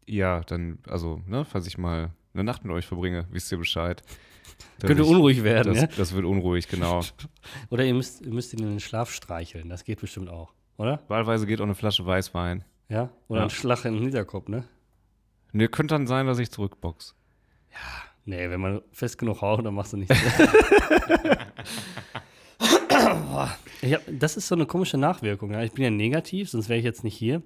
[0.05, 4.01] ja, dann, also, ne, falls ich mal eine Nacht mit euch verbringe, wisst ihr Bescheid.
[4.79, 5.87] Könnte ich, unruhig werden, das, ja?
[5.97, 7.01] Das wird unruhig, genau.
[7.69, 11.01] Oder ihr müsst, ihr müsst ihn in den Schlaf streicheln, das geht bestimmt auch, oder?
[11.09, 12.63] Wahlweise geht auch eine Flasche Weißwein.
[12.87, 13.09] Ja?
[13.27, 13.45] Oder ja.
[13.47, 14.63] ein Schlag in den Hinterkopf, ne?
[15.51, 17.13] Ne, könnte dann sein, dass ich zurückbox.
[17.71, 17.77] Ja,
[18.23, 20.15] nee, wenn man fest genug raucht, dann machst du nichts.
[23.45, 25.51] hab, das ist so eine komische Nachwirkung.
[25.51, 25.63] Ja?
[25.63, 27.41] Ich bin ja negativ, sonst wäre ich jetzt nicht hier.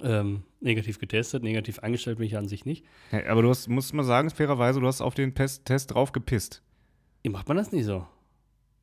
[0.00, 2.84] Ähm, negativ getestet, negativ eingestellt bin ich an sich nicht.
[3.12, 6.12] Ja, aber du hast, musst mal sagen, fairerweise, du hast auf den Test, Test drauf
[6.12, 6.62] gepisst.
[7.22, 8.06] Wie macht man das nicht so?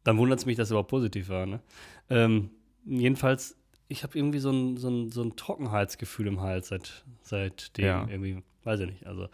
[0.04, 1.46] Dann wundert es mich, dass es überhaupt positiv war.
[1.46, 1.60] Ne?
[2.10, 2.52] Ähm,
[2.86, 3.58] jedenfalls,
[3.90, 7.86] ich habe irgendwie so ein, so, ein, so ein Trockenheitsgefühl im Hals seit, seitdem.
[7.86, 8.08] Ja.
[8.08, 9.06] Irgendwie, weiß ich nicht.
[9.06, 9.28] Also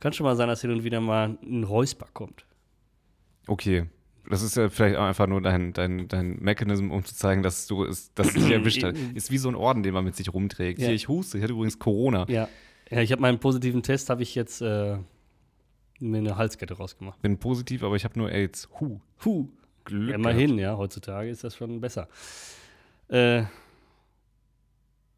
[0.00, 2.44] kann schon mal sein, dass hin und wieder mal ein Räusper kommt.
[3.46, 3.86] Okay.
[4.28, 7.66] Das ist ja vielleicht auch einfach nur dein, dein, dein Mechanism, um zu zeigen, dass
[7.66, 8.96] du es, dass es dich erwischt hat.
[9.14, 10.78] Ist wie so ein Orden, den man mit sich rumträgt.
[10.78, 10.86] Ja.
[10.86, 12.26] Hier, ich huste, ich hatte übrigens Corona.
[12.28, 12.48] Ja.
[12.90, 14.98] Ja, ich habe meinen positiven Test, habe ich jetzt äh,
[15.98, 17.22] mir eine Halskette rausgemacht.
[17.22, 18.68] Bin positiv, aber ich habe nur AIDS.
[18.80, 19.00] Huh.
[19.24, 19.48] Huh.
[19.84, 20.14] Glück.
[20.14, 22.08] Immerhin, ja, heutzutage ist das schon besser.
[23.08, 23.44] Äh,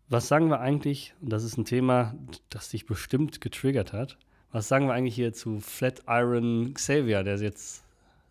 [0.08, 2.14] was sagen wir eigentlich, und das ist ein Thema,
[2.50, 4.18] das dich bestimmt getriggert hat,
[4.52, 7.83] was sagen wir eigentlich hier zu Flatiron Xavier, der jetzt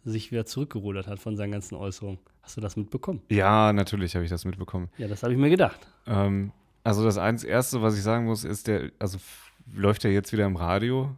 [0.03, 2.19] sich wieder zurückgerudert hat von seinen ganzen Äußerungen.
[2.41, 3.21] Hast du das mitbekommen?
[3.29, 4.89] Ja, natürlich habe ich das mitbekommen.
[4.97, 5.79] Ja, das habe ich mir gedacht.
[6.07, 6.51] Ähm,
[6.83, 9.17] Also das erste, was ich sagen muss, ist der, also
[9.73, 11.15] läuft der jetzt wieder im Radio?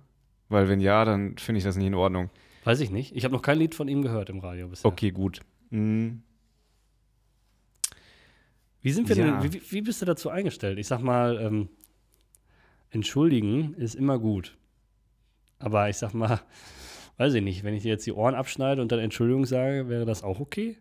[0.50, 2.30] Weil wenn ja, dann finde ich das nicht in Ordnung.
[2.64, 3.16] Weiß ich nicht.
[3.16, 4.86] Ich habe noch kein Lied von ihm gehört im Radio bisher.
[4.92, 5.40] Okay, gut.
[5.72, 6.22] Hm,
[8.82, 9.40] Wie sind wir Ja.
[9.42, 10.78] denn, wie, wie bist du dazu eingestellt?
[10.78, 11.70] Ich sag mal, ähm,
[12.92, 14.56] entschuldigen ist immer gut.
[15.58, 16.40] Aber ich sag mal,
[17.18, 20.06] weiß ich nicht, wenn ich dir jetzt die Ohren abschneide und dann Entschuldigung sage, wäre
[20.06, 20.78] das auch okay?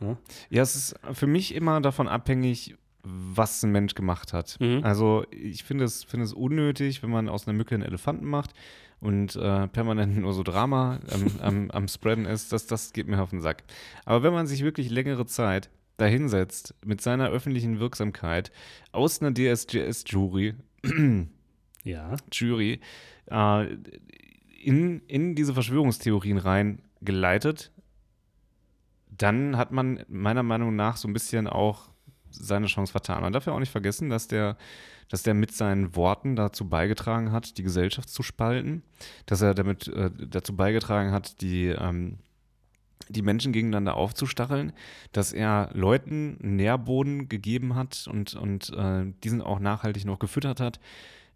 [0.00, 4.56] Ja, es ist für mich immer davon abhängig, was ein Mensch gemacht hat.
[4.60, 4.80] Mhm.
[4.84, 8.52] Also ich finde es, finde es unnötig, wenn man aus einer Mücke einen Elefanten macht
[9.00, 13.20] und äh, permanent nur so Drama am, am, am Spreaden ist, das, das geht mir
[13.20, 13.64] auf den Sack.
[14.04, 18.52] Aber wenn man sich wirklich längere Zeit dahinsetzt mit seiner öffentlichen Wirksamkeit
[18.92, 20.54] aus einer DSGS-Jury,
[21.84, 22.16] Ja.
[22.30, 22.80] Jury,
[23.26, 23.66] äh,
[24.58, 27.72] in, in diese Verschwörungstheorien reingeleitet,
[29.10, 31.88] dann hat man meiner Meinung nach so ein bisschen auch
[32.30, 33.22] seine Chance vertan.
[33.22, 34.56] Man darf ja auch nicht vergessen, dass der,
[35.08, 38.82] dass der mit seinen Worten dazu beigetragen hat, die Gesellschaft zu spalten,
[39.26, 42.18] dass er damit äh, dazu beigetragen hat, die, ähm,
[43.08, 44.72] die Menschen gegeneinander aufzustacheln,
[45.12, 50.78] dass er Leuten Nährboden gegeben hat und, und äh, diesen auch nachhaltig noch gefüttert hat,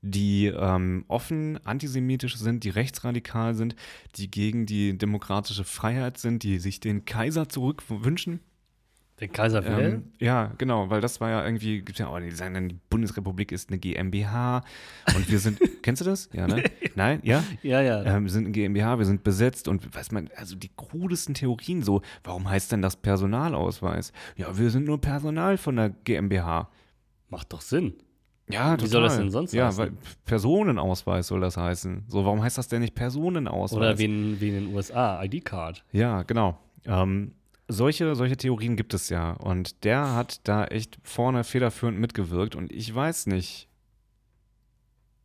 [0.02, 3.76] die ähm, offen antisemitisch sind, die rechtsradikal sind,
[4.16, 8.40] die gegen die demokratische Freiheit sind, die sich den Kaiser zurückwünschen.
[9.20, 9.84] Der Kaiser will.
[9.84, 12.78] Ähm, ja, genau, weil das war ja irgendwie, gibt ja auch, die sagen dann, die
[12.90, 14.64] Bundesrepublik ist eine GmbH
[15.14, 16.28] und wir sind, kennst du das?
[16.32, 16.64] Ja, ne?
[16.96, 17.20] Nein?
[17.22, 17.44] Ja?
[17.62, 18.02] ja, ja.
[18.04, 21.84] Ähm, wir sind eine GmbH, wir sind besetzt und weiß man, also die krudesten Theorien
[21.84, 24.12] so, warum heißt denn das Personalausweis?
[24.34, 26.68] Ja, wir sind nur Personal von der GmbH.
[27.28, 27.94] Macht doch Sinn.
[28.52, 29.78] Ja, Wie soll das denn sonst ja, heißen?
[29.78, 29.92] weil
[30.24, 32.04] Personenausweis soll das heißen.
[32.08, 33.76] So, warum heißt das denn nicht Personenausweis?
[33.76, 35.84] Oder wie in, wie in den USA, ID-Card.
[35.92, 36.58] Ja, genau.
[36.84, 37.32] Ähm,
[37.68, 39.32] solche, solche Theorien gibt es ja.
[39.32, 42.54] Und der hat da echt vorne federführend mitgewirkt.
[42.54, 43.68] Und ich weiß nicht.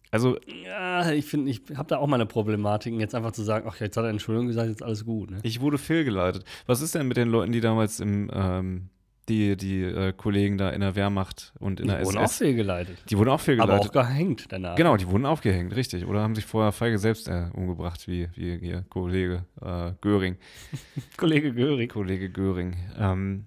[0.09, 3.79] Also, Ja, ich finde, ich habe da auch meine Problematiken, jetzt einfach zu sagen, ach,
[3.81, 5.31] jetzt hat er Entschuldigung gesagt, jetzt alles gut.
[5.31, 5.39] Ne?
[5.43, 6.45] ich wurde fehlgeleitet.
[6.65, 8.89] Was ist denn mit den Leuten, die damals im, ähm,
[9.29, 12.37] die, die äh, Kollegen da in der Wehrmacht und in Die der wurden auch SS,
[12.37, 12.97] fehlgeleitet.
[13.09, 13.89] die wurden auch Aber fehlgeleitet.
[13.89, 14.75] auch gehängt danach.
[14.75, 16.05] Genau, die wurden aufgehängt, richtig.
[16.05, 20.37] Oder haben sich vorher feige selbst äh, umgebracht, wie, wie ihr Kollege äh, Göring.
[21.17, 21.89] Kollege Göring.
[21.89, 22.75] Kollege Göring.
[22.97, 23.45] Ähm,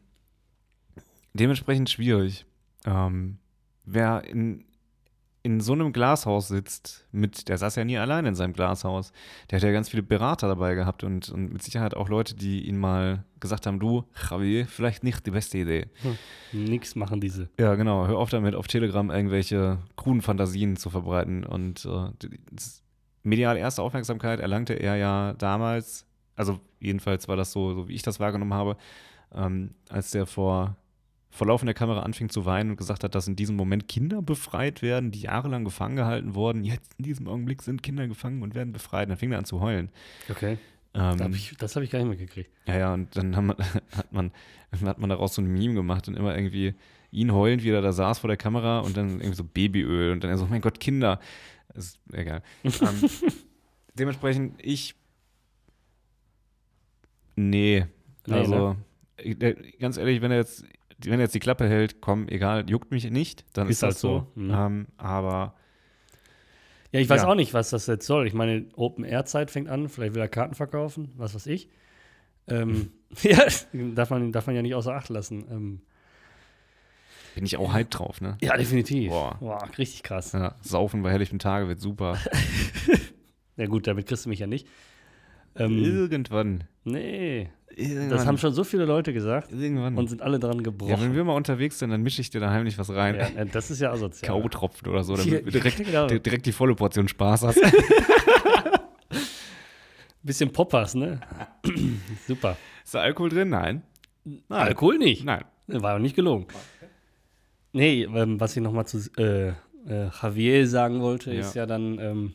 [1.34, 2.44] dementsprechend schwierig.
[2.86, 3.38] Ähm,
[3.84, 4.64] wer in,
[5.42, 9.12] in so einem Glashaus sitzt, mit, der saß ja nie allein in seinem Glashaus.
[9.50, 12.66] Der hat ja ganz viele Berater dabei gehabt und, und mit Sicherheit auch Leute, die
[12.66, 15.86] ihn mal gesagt haben, du, Javier, vielleicht nicht die beste Idee.
[16.52, 17.48] Nix machen diese.
[17.58, 18.06] Ja, genau.
[18.06, 21.44] Hör auf damit, auf Telegram irgendwelche kruden Fantasien zu verbreiten.
[21.44, 22.10] Und äh,
[23.22, 28.02] medial erste Aufmerksamkeit erlangte er ja damals, also jedenfalls war das so, so wie ich
[28.02, 28.76] das wahrgenommen habe,
[29.34, 30.76] ähm, als der vor,
[31.30, 34.82] vor laufender Kamera anfing zu weinen und gesagt hat, dass in diesem Moment Kinder befreit
[34.82, 36.64] werden, die jahrelang gefangen gehalten wurden.
[36.64, 39.08] Jetzt in diesem Augenblick sind Kinder gefangen und werden befreit.
[39.08, 39.90] Dann fing er an zu heulen.
[40.28, 40.58] Okay.
[40.92, 42.50] Ähm, Da hab ich, das habe ich gar nicht mitgekriegt.
[42.66, 43.50] ja, ja, und dann haben,
[43.96, 44.32] hat, man,
[44.72, 46.74] hat man daraus so ein Meme gemacht und immer irgendwie
[47.12, 50.24] ihn heulend, wie er da saß vor der Kamera und dann irgendwie so Babyöl und
[50.24, 51.20] dann er so, mein Gott, Kinder.
[51.74, 52.42] Ist egal.
[52.64, 52.72] ähm,
[53.96, 54.96] dementsprechend, ich.
[57.36, 57.86] Nee.
[58.26, 58.76] Nee, Also,
[59.16, 60.64] ich- äh, ganz ehrlich, wenn er jetzt.
[61.04, 63.88] Wenn er jetzt die Klappe hält, komm, egal, juckt mich nicht, dann ist, Ist das
[63.94, 64.28] halt so.
[64.34, 64.40] so.
[64.40, 64.50] Mhm.
[64.54, 65.54] Ähm, aber
[66.92, 67.28] Ja, ich weiß Ja.
[67.28, 68.26] auch nicht, was das jetzt soll.
[68.26, 71.68] Ich meine, Open-Air-Zeit fängt an, vielleicht will er Karten verkaufen, was weiß ich.
[72.48, 72.90] Ähm,
[73.22, 73.44] ja,
[73.94, 75.44] darf man, darf man ja nicht außer Acht lassen.
[75.50, 75.80] Ähm,
[77.36, 78.36] bin ich auch hyped drauf, ne?
[78.42, 79.10] ja, definitiv.
[79.10, 79.36] Boah.
[79.38, 80.32] Boah, richtig krass.
[80.32, 82.18] Ja, saufen bei helllichtem Tage wird super.
[83.56, 84.66] Ja gut, damit kriegst du mich ja nicht.
[85.54, 86.64] Ähm, Irgendwann.
[86.84, 88.08] nee, Irgendwann.
[88.10, 89.96] das haben schon so viele Leute gesagt Irgendwann.
[89.96, 91.14] und sind alle dran ja, wenn gebrochen.
[91.14, 93.14] wir mal unterwegs sind, dann mische ich dir da heimlich was rein.
[93.36, 94.30] Ja, das ist ja asozial.
[94.32, 96.06] K.O.-Tropfen oder so, damit du direkt, genau.
[96.06, 97.60] di- direkt die volle Portion Spaß hast.
[100.22, 101.20] Bisschen Poppers, ne?
[102.26, 102.56] Super.
[102.84, 103.48] Ist da Alkohol drin?
[103.48, 103.82] Nein.
[104.24, 104.40] Nein.
[104.48, 105.24] Alkohol nicht.
[105.24, 105.44] Nein.
[105.66, 106.46] War auch nicht gelogen.
[107.72, 109.48] Nee, ähm, was ich noch mal zu äh,
[109.88, 112.34] äh, Javier sagen wollte, ist ja dann, ähm,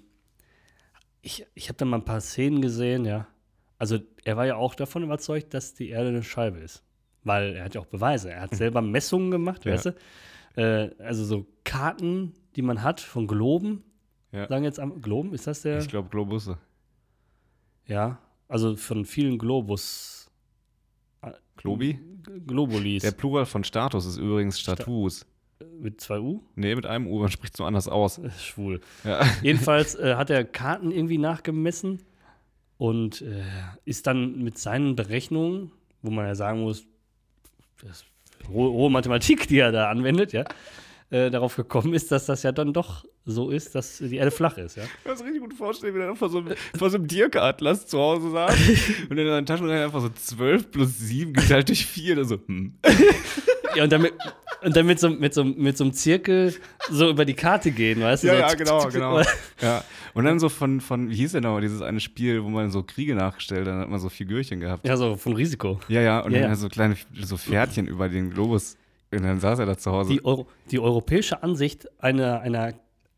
[1.22, 3.28] ich, ich habe da mal ein paar Szenen gesehen, ja.
[3.78, 6.84] Also er war ja auch davon überzeugt, dass die Erde eine Scheibe ist.
[7.23, 8.30] Weil er hat ja auch Beweise.
[8.32, 9.71] Er hat selber Messungen gemacht, Ja.
[9.73, 9.95] weißt du?
[10.61, 13.84] Äh, also so Karten, die man hat von Globen.
[14.32, 14.47] Ja.
[14.47, 15.80] Sagen jetzt am Globen, ist das der?
[15.80, 16.57] Ich glaube Globusse.
[17.88, 18.19] ja.
[18.47, 20.30] Also von vielen Globus.
[21.57, 21.99] Globi?
[22.45, 23.01] Globulis.
[23.01, 25.26] Der Plural von Status ist übrigens Status.
[25.80, 26.43] mit zwei U?
[26.55, 28.21] Nee, mit einem U, man spricht so anders aus.
[28.39, 28.82] Schwul.
[29.03, 29.26] Ja.
[29.41, 32.03] Jedenfalls äh, hat er Karten irgendwie nachgemessen
[32.78, 33.43] und äh,
[33.86, 35.71] ist dann mit seinen Berechnungen,
[36.01, 36.86] wo man ja sagen muss,
[37.82, 38.03] das
[38.49, 40.43] hohe, hohe Mathematik, die er da anwendet, ja,
[41.09, 44.57] äh, darauf gekommen ist, dass das ja dann doch so ist, dass die Erde flach
[44.57, 44.84] ist, ja.
[44.84, 47.07] Ich kann mir das richtig gut vorstellen, wie er vor so, einem- vor so einem
[47.07, 48.55] Dirk-Atlas zu Hause saß
[49.09, 52.23] und in seiner Taschenrechner einfach so 12 plus 7 geteilt durch 4.
[52.26, 52.76] So, hm.
[53.76, 54.13] Ja, und dann mit,
[54.63, 56.53] und dann mit, so, mit, so, mit so einem Zirkel
[56.89, 58.28] so über die Karte gehen, weißt du?
[58.28, 59.21] Ja, so ja, genau, genau.
[59.61, 59.84] Ja.
[60.13, 62.84] Und dann so von, von, wie hieß denn noch, dieses eine Spiel, wo man so
[62.84, 64.88] Kriege nachgestellt dann hat man so Figürchen gehabt.
[64.88, 65.80] Ja, so von Risiko.
[65.89, 66.55] Ja, ja, und Ja, dann ja.
[66.55, 68.78] so kleine so Pferdchen über den Globus.
[69.11, 70.11] Und dann saß er da zu Hause.
[70.13, 72.73] Die, Euro, die europäische Ansicht einer, einer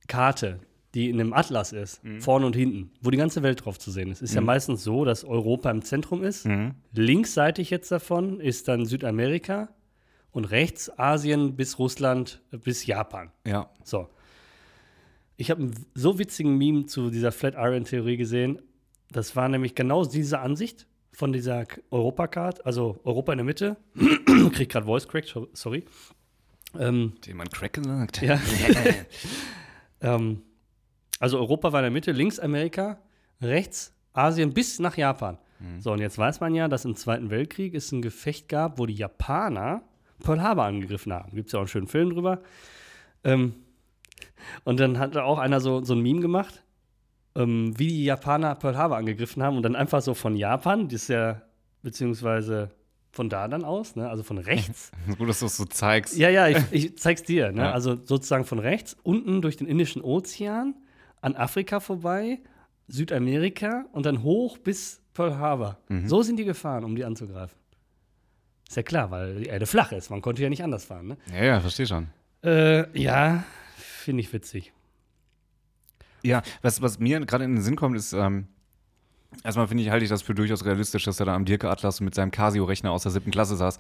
[0.07, 0.59] Karte,
[0.93, 2.21] die in einem Atlas ist, Mhm.
[2.21, 5.05] vorne und hinten, wo die ganze Welt drauf zu sehen ist, ist ja meistens so,
[5.05, 6.45] dass Europa im Zentrum ist.
[6.45, 6.71] Mhm.
[6.93, 9.69] Linksseitig jetzt davon ist dann Südamerika
[10.37, 13.31] und rechts Asien bis Russland bis Japan.
[13.43, 13.71] Ja.
[13.83, 14.07] So.
[15.35, 18.61] Ich habe einen so witzigen Meme zu dieser Flat Iron Theorie gesehen.
[19.09, 23.77] Das war nämlich genau diese Ansicht von dieser Europacard, also Europa in der Mitte.
[24.53, 25.85] Krieg gerade Voice Crack, so- sorry.
[26.77, 28.21] Ähm, man Crack gesagt.
[28.21, 28.39] ja.
[30.01, 30.43] ähm,
[31.19, 32.99] also Europa war in der Mitte, links Amerika,
[33.41, 35.39] rechts Asien bis nach Japan.
[35.79, 38.85] So, und jetzt weiß man ja, dass im Zweiten Weltkrieg es ein Gefecht gab, wo
[38.85, 39.81] die Japaner
[40.23, 41.35] Pearl Harbor angegriffen haben.
[41.35, 42.41] Gibt es ja auch einen schönen Film drüber.
[43.23, 43.53] Ähm,
[44.63, 46.63] und dann hat da auch einer so, so ein Meme gemacht,
[47.35, 51.03] ähm, wie die Japaner Pearl Harbor angegriffen haben und dann einfach so von Japan, das
[51.03, 51.41] ist ja,
[51.83, 52.71] beziehungsweise
[53.11, 56.17] von da dann aus, ne, also von rechts, Gut, dass du es so zeigst.
[56.17, 57.51] ja, ja, ich, ich zeig's dir.
[57.51, 57.61] Ne?
[57.61, 57.71] Ja.
[57.71, 60.75] Also sozusagen von rechts, unten durch den Indischen Ozean,
[61.21, 62.39] an Afrika vorbei,
[62.87, 65.77] Südamerika und dann hoch bis Pearl Harbor.
[65.89, 66.07] Mhm.
[66.07, 67.57] So sind die gefahren, um die anzugreifen.
[68.67, 70.09] Ist ja klar, weil die Erde flach ist.
[70.09, 71.07] Man konnte ja nicht anders fahren.
[71.07, 71.17] Ne?
[71.33, 72.07] Ja, ja, verstehe schon.
[72.43, 73.43] Äh, ja,
[73.77, 74.73] finde ich witzig.
[76.23, 78.47] Ja, was, was mir gerade in den Sinn kommt, ist, ähm,
[79.43, 82.01] erstmal finde ich, halte ich das für durchaus realistisch, dass er da am Dirke Atlas
[82.01, 83.79] mit seinem Casio-Rechner aus der siebten Klasse saß.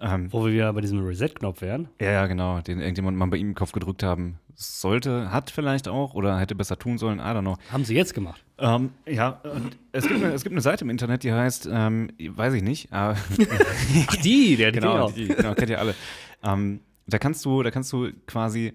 [0.00, 1.88] Ähm, Wo wir wieder bei diesem Reset-Knopf wären.
[2.00, 5.88] ja, ja, genau, den irgendjemand mal bei ihm im Kopf gedrückt haben sollte, hat vielleicht
[5.88, 7.56] auch oder hätte besser tun sollen, I don't know.
[7.70, 8.44] Haben sie jetzt gemacht.
[8.58, 12.10] Ähm, ja, und es gibt, eine, es gibt eine Seite im Internet, die heißt, ähm,
[12.18, 13.16] weiß ich nicht, aber
[14.06, 15.94] Ach, die, der, genau, die, genau, kennt ihr alle.
[16.42, 18.74] Ähm, da kannst du, da kannst du quasi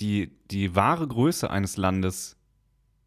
[0.00, 2.36] die, die wahre Größe eines Landes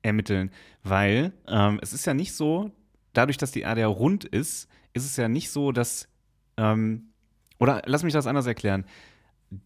[0.01, 0.51] ermitteln,
[0.84, 2.71] weil ähm, es ist ja nicht so,
[3.13, 6.07] dadurch, dass die Erde ja rund ist, ist es ja nicht so, dass,
[6.57, 7.09] ähm,
[7.59, 8.85] oder lass mich das anders erklären.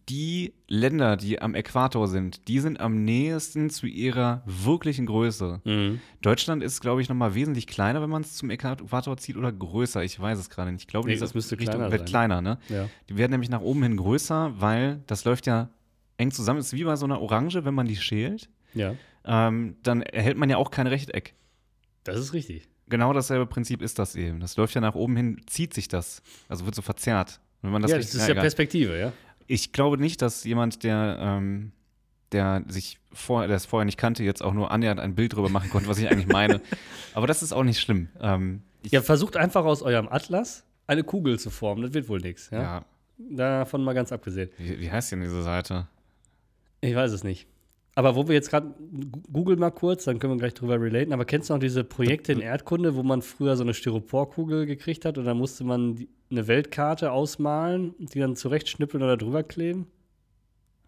[0.08, 5.62] Die Länder, die am Äquator sind, die sind am nächsten zu ihrer wirklichen Größe.
[5.64, 6.00] Mhm.
[6.20, 9.50] Deutschland ist, glaube ich, noch mal wesentlich kleiner, wenn man es zum Äquator zieht oder
[9.50, 10.04] größer.
[10.04, 10.82] Ich weiß es gerade nicht.
[10.82, 12.08] Ich glaube, Nee, das müsste Richtung kleiner wird sein.
[12.08, 12.58] kleiner, ne?
[12.68, 12.88] Ja.
[13.08, 15.70] Die werden nämlich nach oben hin größer, weil das läuft ja
[16.18, 16.60] eng zusammen.
[16.60, 18.50] ist wie bei so einer Orange, wenn man die schält.
[18.74, 21.34] ja, Ähm, dann erhält man ja auch kein Rechteck.
[22.04, 22.68] das ist richtig.
[22.88, 24.40] Genau dasselbe Prinzip ist das eben.
[24.40, 26.22] Das läuft ja nach oben hin, zieht sich das.
[26.48, 27.40] Also wird so verzerrt.
[27.62, 28.42] Wenn man das ja, richtig- das ist ja egal.
[28.42, 29.12] Perspektive, ja.
[29.46, 31.72] Ich glaube nicht, dass jemand, der, ähm,
[32.32, 35.48] der sich vorher, der es vorher nicht kannte, jetzt auch nur annähernd ein Bild drüber
[35.48, 36.60] machen konnte, was ich eigentlich meine.
[37.14, 38.08] Aber das ist auch nicht schlimm.
[38.20, 41.82] Ähm, Ja, versucht einfach aus eurem Atlas eine Kugel zu formen.
[41.82, 42.50] Das wird wohl nichts.
[42.50, 42.62] Ja?
[42.62, 42.84] ja.
[43.18, 44.50] Davon mal ganz abgesehen.
[44.58, 45.88] Wie, wie heißt denn diese Seite?
[46.80, 47.46] Ich weiß es nicht.
[48.00, 48.74] Aber wo wir jetzt gerade,
[49.30, 51.12] google mal kurz, dann können wir gleich drüber relaten.
[51.12, 55.04] Aber kennst du noch diese Projekte in Erdkunde, wo man früher so eine Styroporkugel gekriegt
[55.04, 59.86] hat und dann musste man die, eine Weltkarte ausmalen, die dann zurechtschnippeln oder drüber kleben?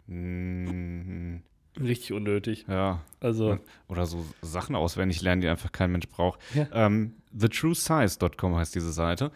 [0.07, 1.43] Hm,
[1.79, 2.65] Richtig unnötig.
[2.67, 3.03] ja.
[3.19, 6.39] Also, Oder so Sachen auswendig lernen, die einfach kein Mensch braucht.
[6.55, 6.65] Ja.
[6.73, 9.31] Ähm, TheTrueSize.com heißt diese Seite.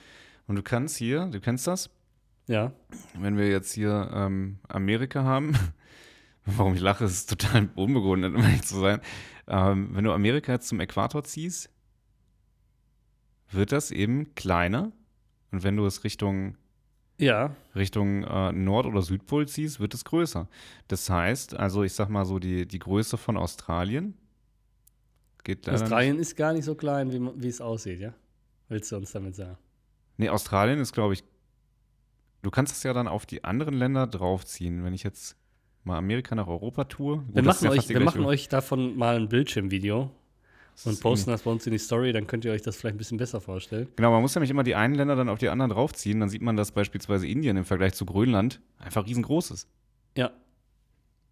[0.47, 1.91] Und du kannst hier, du kennst das,
[2.47, 2.71] ja.
[3.19, 5.53] wenn wir jetzt hier ähm, Amerika haben,
[6.47, 9.01] warum ich lache, ist total unbegründet, um ehrlich zu sein.
[9.47, 11.69] Ähm, wenn du Amerika jetzt zum Äquator ziehst,
[13.51, 14.91] wird das eben kleiner.
[15.51, 16.57] Und wenn du es Richtung,
[17.17, 20.47] Ja, Richtung äh, Nord- oder Südpol ziehst, wird es größer.
[20.87, 24.15] Das heißt, also ich sag mal so, die, die Größe von Australien
[25.43, 25.83] geht leider nicht.
[25.83, 28.13] Australien ist gar nicht so klein, wie, wie es aussieht, ja?
[28.67, 29.57] Willst du uns damit sagen?
[30.17, 31.23] Nee, Australien ist, glaube ich,
[32.41, 34.83] du kannst es ja dann auf die anderen Länder draufziehen.
[34.83, 35.37] Wenn ich jetzt
[35.87, 37.17] mal Amerika nach Europa tue.
[37.17, 40.11] gut, Wir machen, ja euch, wir machen euch davon mal ein Bildschirmvideo
[40.85, 42.99] und posten das bei uns in die Story, dann könnt ihr euch das vielleicht ein
[42.99, 43.87] bisschen besser vorstellen.
[43.95, 46.19] Genau, man muss nämlich immer die einen Länder dann auf die anderen draufziehen.
[46.19, 49.67] Dann sieht man, dass beispielsweise Indien im Vergleich zu Grönland einfach riesengroß ist.
[50.15, 50.31] Ja,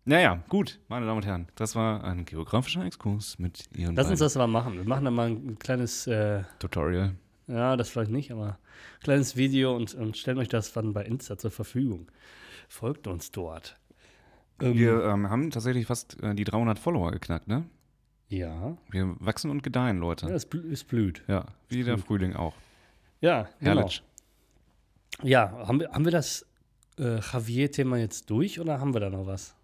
[0.06, 1.48] Naja, gut, meine Damen und Herren.
[1.56, 4.78] Das war ein geografischer Exkurs mit Ihren lass uns das aber machen.
[4.78, 7.16] Wir machen dann mal ein kleines, äh, Tutorial.
[7.48, 11.04] ja, das vielleicht nicht, aber ein kleines Video und, und stellen euch das dann bei
[11.04, 12.08] Insta zur Verfügung.
[12.68, 13.78] Folgt uns dort.
[14.62, 17.66] Ähm, Wir ähm, haben tatsächlich fast äh, die 300 Follower geknackt, ne?
[18.28, 20.28] ja, Wir wachsen und gedeihen, Leute.
[20.28, 21.24] ja es, blü es blüht.
[21.28, 22.56] Ja, wie der Frühling auch.
[23.22, 23.76] Ja, genau.
[23.82, 24.04] Herrlich.
[25.24, 26.46] Ja, haben wir, haben wir das
[27.00, 29.56] äh, Javier-Thema jetzt durch oder haben wir da noch was?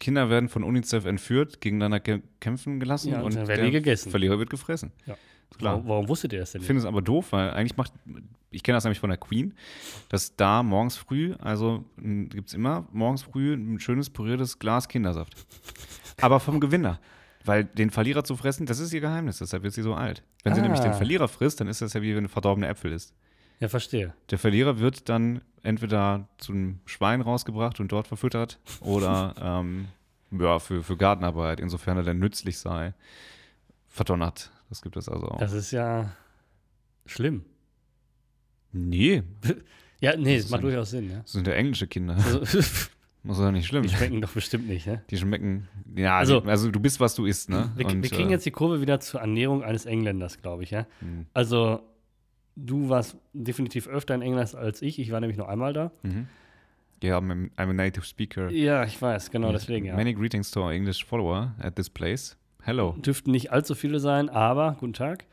[0.00, 4.10] Kinder werden von UNICEF entführt, gegeneinander kä- kämpfen gelassen Ja, und und der gegessen.
[4.10, 4.92] Verlierer wird gefressen.
[5.06, 5.16] Ja.
[5.58, 5.74] Klar.
[5.74, 6.66] Warum, warum wusstet ihr das denn Ich nicht?
[6.68, 7.92] finde es aber doof, weil eigentlich macht,
[8.50, 9.54] ich kenne das nämlich von der Queen,
[10.08, 15.34] dass da morgens früh, also gibt es immer morgens früh ein schönes püriertes Glas Kindersaft.
[16.20, 17.00] Aber vom Gewinner.
[17.44, 20.22] Weil den Verlierer zu fressen, das ist ihr Geheimnis, deshalb wird sie so alt.
[20.42, 20.62] Wenn sie Ah.
[20.64, 23.14] nämlich den Verlierer frisst, dann ist das ja wie wenn ein verdorbener Äpfel ist.
[23.60, 24.12] Ja, verstehe.
[24.30, 29.86] Der Verlierer wird dann entweder zum Schwein rausgebracht und dort verfüttert oder ähm,
[30.32, 32.92] ja, für, für Gartenarbeit, insofern er dann nützlich sei,
[33.88, 34.50] verdonnert.
[34.68, 35.38] Das gibt es also auch.
[35.38, 36.12] Das ist ja
[37.06, 37.44] schlimm.
[38.72, 39.22] nee,
[40.00, 41.20] Ja, nee, Das das macht durchaus Sinn, ja.
[41.20, 42.16] das sind ja englische Kinder.
[42.16, 42.90] Also, Das ist
[43.24, 43.82] ja nicht schlimm.
[43.82, 45.02] die schmecken doch bestimmt nicht, ne?
[45.10, 47.72] Die schmecken, ja, Also- also, also du bist, was du isst, ne?
[47.76, 50.70] Wir, Und, wir kriegen äh, jetzt die Kurve wieder zur Ernährung eines Engländers, glaube ich,
[50.70, 50.86] ja.
[51.00, 51.80] hm, Also,
[52.56, 54.98] du warst definitiv öfter in England als ich.
[54.98, 55.90] Ich war nämlich nur einmal da.
[56.02, 56.28] mhm.
[57.04, 58.48] Yeah, I'm a, I'm a native speaker.
[58.50, 59.94] Ja, ich weiß, genau deswegen, ja.
[59.96, 62.36] Many greetings to our English follower at this place.
[62.66, 62.96] Hello.
[62.98, 65.24] Dürften nicht allzu viele sein, aber, guten Tag.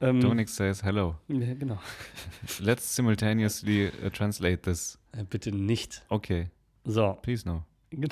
[0.00, 1.16] Ähm, Dominic says hello.
[1.26, 1.78] ja, genau.
[2.60, 4.96] Let's simultaneously uh, translate this.
[5.10, 6.04] Äh, Bitte nicht.
[6.10, 6.46] Okay,
[6.84, 7.18] So.
[7.22, 7.64] please no.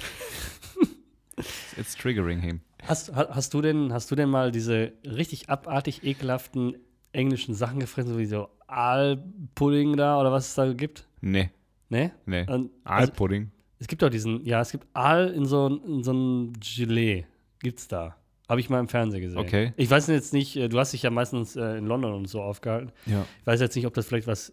[1.77, 2.62] It's triggering him.
[2.85, 6.77] Hast, ha- hast, du denn, hast du denn mal diese richtig abartig ekelhaften
[7.12, 11.07] englischen Sachen gefressen, so wie so Aalpudding da oder was es da gibt?
[11.20, 11.51] Nee,
[11.91, 12.11] Ne?
[12.27, 12.41] nee.
[12.49, 13.53] Und, also, Aalpudding.
[13.79, 17.27] es gibt doch diesen, ja, es gibt Aal in so, in so einem Gelee.
[17.61, 18.16] Gibt's da.
[18.49, 19.39] Habe ich mal im Fernsehen gesehen.
[19.39, 19.73] Okay.
[19.77, 22.43] Ich weiß jetzt nicht, äh, du hast dich ja meistens äh, in London und so
[22.43, 22.93] aufgehalten.
[23.07, 23.25] Ja.
[23.41, 24.53] Ich weiß jetzt nicht, ob das vielleicht was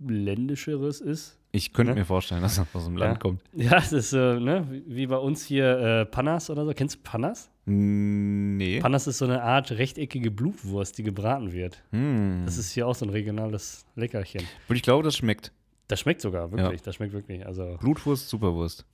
[0.00, 1.38] ländischeres ist.
[1.50, 2.00] Ich könnte Ne?
[2.00, 3.18] mir vorstellen, dass das aus dem Land Ja.
[3.18, 3.42] kommt.
[3.54, 6.72] Ja, das ist, äh, ne, wie- bei uns hier äh, Panas oder so.
[6.74, 7.50] Kennst du Panas?
[7.64, 8.80] Nee.
[8.80, 11.82] Panas ist so eine Art rechteckige Blutwurst, die gebraten wird.
[11.90, 12.42] Hm.
[12.44, 14.42] Das ist hier auch so ein regionales Leckerchen.
[14.68, 15.52] Und ich glaube, das schmeckt.
[15.88, 16.82] Das schmeckt sogar, wirklich.
[16.82, 17.44] Das schmeckt wirklich.
[17.46, 18.84] Also, Blutwurst, Superwurst.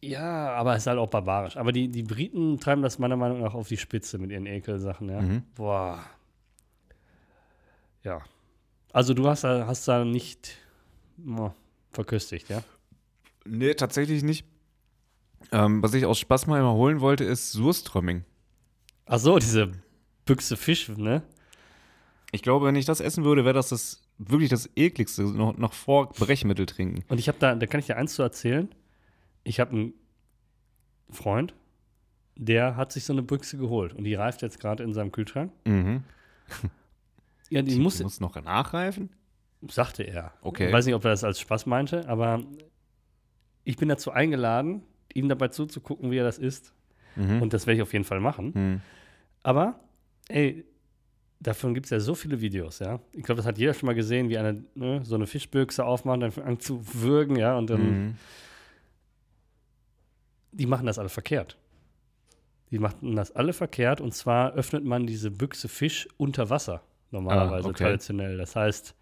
[0.00, 1.56] Ja, aber es ist halt auch barbarisch.
[1.56, 5.08] Aber die, die Briten treiben das meiner Meinung nach auf die Spitze mit ihren Ekelsachen,
[5.08, 5.20] ja.
[5.20, 5.42] Mhm.
[5.54, 6.04] Boah.
[8.04, 8.20] Ja.
[8.92, 10.56] Also, du hast da, hast da nicht
[11.26, 11.50] oh,
[11.90, 12.62] verköstigt, ja?
[13.44, 14.44] Nee, tatsächlich nicht.
[15.52, 18.24] Ähm, was ich aus Spaß mal immer holen wollte, ist Surströmming.
[19.06, 19.72] Ach so, diese
[20.24, 21.22] Büchse Fisch, ne?
[22.30, 25.72] Ich glaube, wenn ich das essen würde, wäre das, das wirklich das ekligste, noch, noch
[25.72, 27.04] vor Brechmittel trinken.
[27.08, 28.68] Und ich habe da, da kann ich dir eins zu erzählen.
[29.48, 29.92] Ich habe einen
[31.10, 31.54] Freund,
[32.36, 35.52] der hat sich so eine Büchse geholt und die reift jetzt gerade in seinem Kühlschrank.
[35.66, 36.04] Mhm.
[37.50, 39.08] Ja, die, Die muss, muss noch nachreifen?
[39.70, 40.34] sagte er.
[40.42, 40.66] Okay.
[40.66, 42.42] Ich weiß nicht, ob er das als Spaß meinte, aber
[43.64, 44.82] ich bin dazu eingeladen,
[45.14, 46.74] ihm dabei zuzugucken, wie er das isst.
[47.16, 47.40] Mhm.
[47.40, 48.52] Und das werde ich auf jeden Fall machen.
[48.54, 48.80] Mhm.
[49.42, 49.80] Aber,
[50.28, 50.66] ey,
[51.40, 53.00] davon gibt es ja so viele Videos, ja.
[53.12, 56.20] Ich glaube, das hat jeder schon mal gesehen, wie einer ne, so eine Fischbüchse aufmacht,
[56.20, 58.14] dann fängt an zu würgen, ja, und dann, Mhm.
[60.52, 61.56] Die machen das alle verkehrt.
[62.70, 67.66] Die machen das alle verkehrt und zwar öffnet man diese Büchse Fisch unter Wasser, normalerweise
[67.68, 67.84] Ah, okay.
[67.84, 68.36] traditionell.
[68.36, 68.94] Das heißt,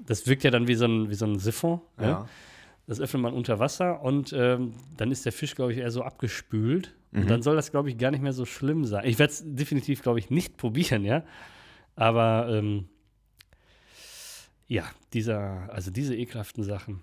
[0.00, 1.80] das wirkt ja dann wie so ein, wie so ein Siphon.
[1.98, 2.06] ne?
[2.06, 2.28] Ja.
[2.86, 6.02] Das öffnet man unter Wasser und ähm, dann ist der Fisch, glaube ich, eher so
[6.02, 6.94] abgespült.
[7.10, 7.20] Mhm.
[7.22, 9.04] Und dann soll das, glaube ich, gar nicht mehr so schlimm sein.
[9.06, 11.22] Ich werde es definitiv, glaube ich, nicht probieren, ja.
[11.96, 12.88] Aber ähm,
[14.68, 17.02] ja, dieser, also diese ekelhaften Sachen.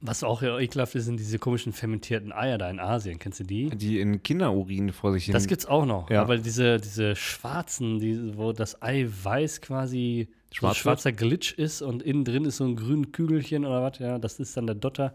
[0.00, 3.18] Was auch ja ekelhaft ist, sind diese komischen fermentierten Eier da in Asien.
[3.18, 3.68] Kennst du die?
[3.70, 5.32] Die in Kinderurin vor sich hin.
[5.34, 6.08] Das gibt's auch noch.
[6.08, 6.22] Ja.
[6.22, 10.82] Aber diese, diese schwarzen, die, wo das Ei weiß quasi so ein Schwarz wird?
[10.82, 14.38] schwarzer Glitch ist und innen drin ist so ein grünes Kügelchen oder was, ja, das
[14.38, 15.14] ist dann der Dotter.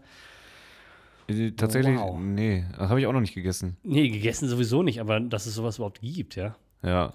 [1.28, 2.18] Äh, Tatsächlich, Wow.
[2.20, 3.78] nee, das habe ich auch noch nicht gegessen.
[3.82, 6.56] Nee, gegessen sowieso nicht, aber dass es sowas überhaupt gibt, ja.
[6.82, 7.14] Ja,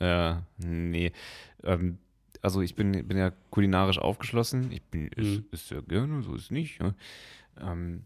[0.00, 1.12] ja, nee.
[1.64, 1.98] Ähm,
[2.42, 4.70] also ich bin, bin ja kulinarisch aufgeschlossen.
[4.72, 5.44] Ich bin Mhm.
[5.50, 6.80] ist, gerne, so ist es nicht.
[6.80, 6.94] Ja.
[7.60, 8.02] Ähm,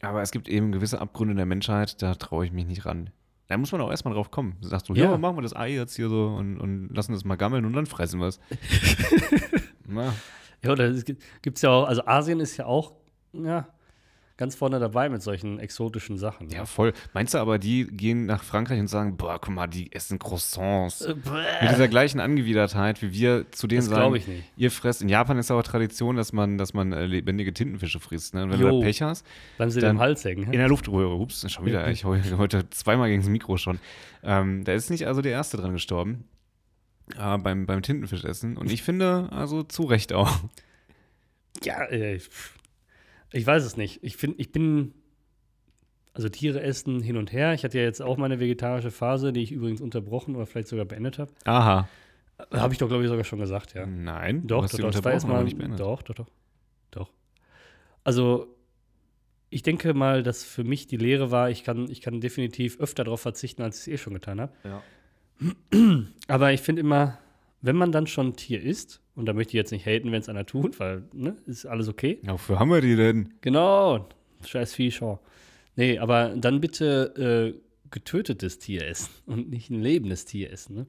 [0.00, 3.10] aber es gibt eben gewisse Abgründe der Menschheit, da traue ich mich nicht ran.
[3.48, 4.56] Da muss man auch erstmal drauf kommen.
[4.60, 7.36] Sagst du, ja, machen wir das Ei jetzt hier so und, und lassen das mal
[7.36, 8.40] gammeln und dann fressen wir es.
[10.62, 11.22] Ja, oder es gibt
[11.56, 12.92] es ja auch, also Asien ist ja auch,
[13.32, 13.68] ja,
[14.38, 16.48] ganz vorne dabei mit solchen exotischen Sachen.
[16.48, 16.94] ja, voll.
[17.12, 21.02] Meinst du aber, die gehen nach Frankreich und sagen, boah, guck mal, die essen Croissants.
[21.02, 21.14] Äh,
[21.60, 24.44] Mit dieser gleichen Angewidertheit, wie wir zu denen Das sagen, glaube ich nicht.
[24.56, 25.02] ihr fresst.
[25.02, 28.32] In Japan ist aber Tradition, dass man, dass man äh, lebendige Tintenfische frisst.
[28.34, 28.44] Ne?
[28.44, 28.78] Und wenn du Jo.
[28.80, 29.26] da Pech hast,
[29.56, 30.44] Bleiben sie Dann- dem Hals hängen.
[30.44, 33.78] in der Luftröhre, ups, schon wieder, ich hau heute zweimal gegen das Mikro schon.
[34.22, 36.24] Ähm, da ist nicht also der Erste dran gestorben.
[37.18, 38.56] Äh, beim, beim Tintenfischessen.
[38.56, 40.30] Und ich finde, also zu Recht auch.
[41.64, 42.54] Ja, äh, pff.
[43.32, 44.02] Ich weiß es nicht.
[44.02, 44.94] Ich finde, ich bin,
[46.12, 47.54] also Tiere essen hin und her.
[47.54, 50.84] Ich hatte ja jetzt auch meine vegetarische Phase, die ich übrigens unterbrochen oder vielleicht sogar
[50.84, 51.32] beendet habe.
[51.44, 51.88] Aha.
[52.52, 53.84] Habe ich doch, glaube ich, sogar schon gesagt, ja.
[53.84, 54.90] Nein, Doch, doch, doch.
[54.90, 55.80] Das war erstmal, nicht beendet.
[55.80, 56.28] doch, doch, doch.
[56.92, 57.10] Doch.
[58.04, 58.46] Also,
[59.50, 63.04] ich denke mal, dass für mich die Lehre war, ich kann, ich kann definitiv öfter
[63.04, 64.52] darauf verzichten, als ich es eh schon getan habe.
[64.64, 64.82] Ja.
[66.28, 67.18] Aber ich finde immer,
[67.60, 70.20] wenn man dann schon ein Tier isst, und da möchte ich jetzt nicht haten, wenn
[70.20, 72.20] es einer tut, weil, ne, ist alles okay.
[72.22, 73.34] Ja, wofür haben wir die denn?
[73.40, 74.08] Genau,
[74.44, 75.20] scheiß Vieh, schau.
[75.74, 80.76] Nee, aber dann bitte äh, getötetes Tier essen und nicht ein lebendes Tier essen.
[80.76, 80.86] Ne?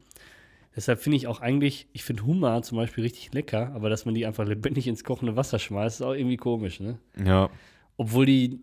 [0.75, 4.15] Deshalb finde ich auch eigentlich, ich finde Hummer zum Beispiel richtig lecker, aber dass man
[4.15, 6.99] die einfach lebendig ins kochende Wasser schmeißt, ist auch irgendwie komisch, ne?
[7.23, 7.49] Ja.
[7.97, 8.61] Obwohl die,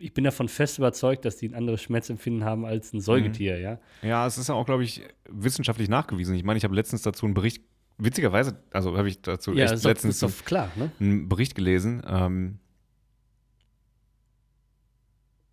[0.00, 3.78] ich bin davon fest überzeugt, dass die ein anderes Schmerzempfinden haben als ein Säugetier, ja.
[4.02, 6.34] Ja, es ist ja auch, glaube ich, wissenschaftlich nachgewiesen.
[6.34, 7.62] Ich meine, ich habe letztens dazu einen Bericht,
[7.98, 10.90] witzigerweise, also habe ich dazu Ja, echt letztens ist doch klar, ne?
[11.00, 12.02] einen Bericht gelesen.
[12.06, 12.58] Ähm,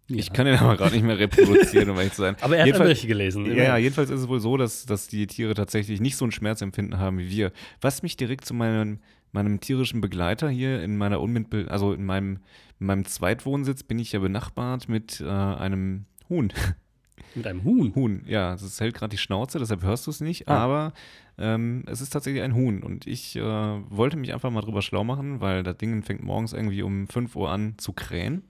[0.10, 0.34] Ich Ja.
[0.34, 2.38] kann den aber gerade nicht mehr reproduzieren, um ehrlich zu sein.
[2.42, 3.46] Aber er hat Bericht gelesen.
[3.46, 6.32] Ja, ja, jedenfalls ist es wohl so, dass, dass die Tiere tatsächlich nicht so ein
[6.32, 7.52] Schmerzempfinden haben wie wir.
[7.82, 12.40] Was mich direkt zu meinem, meinem tierischen Begleiter hier in meiner Unmittel, also in meinem,
[12.80, 16.52] in meinem Zweitwohnsitz bin ich ja benachbart mit äh, einem Huhn.
[17.36, 17.94] Mit einem Huhn.
[17.94, 20.58] Huhn, ja, es hält gerade die Schnauze, deshalb hörst du es nicht, Ah.
[20.58, 20.94] aber
[21.38, 25.04] ähm, es ist tatsächlich ein Huhn und ich äh, wollte mich einfach mal drüber schlau
[25.04, 28.44] machen, weil das Ding fängt morgens irgendwie um 5 Uhr an zu krähen.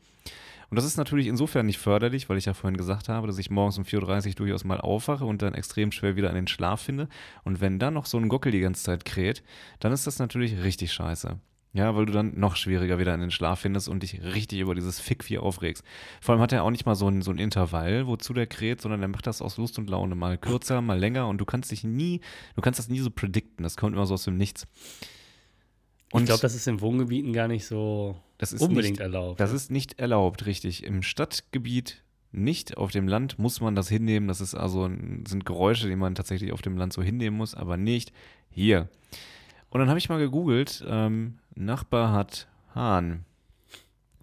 [0.69, 3.49] Und das ist natürlich insofern nicht förderlich, weil ich ja vorhin gesagt habe, dass ich
[3.49, 6.81] morgens um 4.30 Uhr durchaus mal aufwache und dann extrem schwer wieder an den Schlaf
[6.81, 7.07] finde.
[7.43, 9.43] Und wenn dann noch so ein Gockel die ganze Zeit kräht,
[9.79, 11.39] dann ist das natürlich richtig scheiße.
[11.73, 14.73] Ja, weil du dann noch schwieriger wieder in den Schlaf findest und dich richtig über
[14.73, 15.83] dieses Fickvieh aufregst.
[16.21, 18.81] Vor allem hat er auch nicht mal so ein, so ein Intervall, wozu der kräht,
[18.81, 20.15] sondern er macht das aus Lust und Laune.
[20.15, 22.21] Mal kürzer, mal länger und du kannst dich nie,
[22.55, 23.63] du kannst das nie so predikten.
[23.63, 24.65] Das kommt immer so aus dem Nichts.
[26.13, 29.39] Ich glaube, das ist in Wohngebieten gar nicht so das ist unbedingt nicht, erlaubt.
[29.39, 30.83] Das ist nicht erlaubt, richtig.
[30.83, 34.27] Im Stadtgebiet nicht, auf dem Land muss man das hinnehmen.
[34.27, 34.89] Das ist also
[35.27, 38.13] sind Geräusche, die man tatsächlich auf dem Land so hinnehmen muss, aber nicht
[38.49, 38.89] hier.
[39.69, 43.25] Und dann habe ich mal gegoogelt, ähm, Nachbar hat Hahn.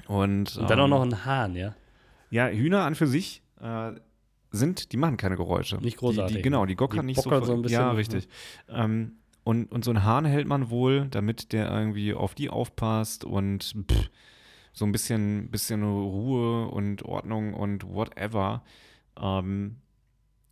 [0.07, 1.75] Und, Und dann auch ähm, noch ein Hahn, ja.
[2.31, 3.93] Ja, Hühner an für sich äh,
[4.51, 5.77] sind, die machen keine Geräusche.
[5.79, 6.37] Nicht großartig.
[6.37, 7.31] Die, die, genau, die gockern Die nicht so.
[7.45, 7.99] so ein bisschen, ja, ne?
[7.99, 8.29] richtig.
[8.69, 9.13] Ähm,
[9.45, 13.75] und, und so einen Hahn hält man wohl, damit der irgendwie auf die aufpasst und
[13.91, 14.11] pff,
[14.73, 18.63] so ein bisschen, bisschen Ruhe und Ordnung und whatever.
[19.21, 19.77] Ähm,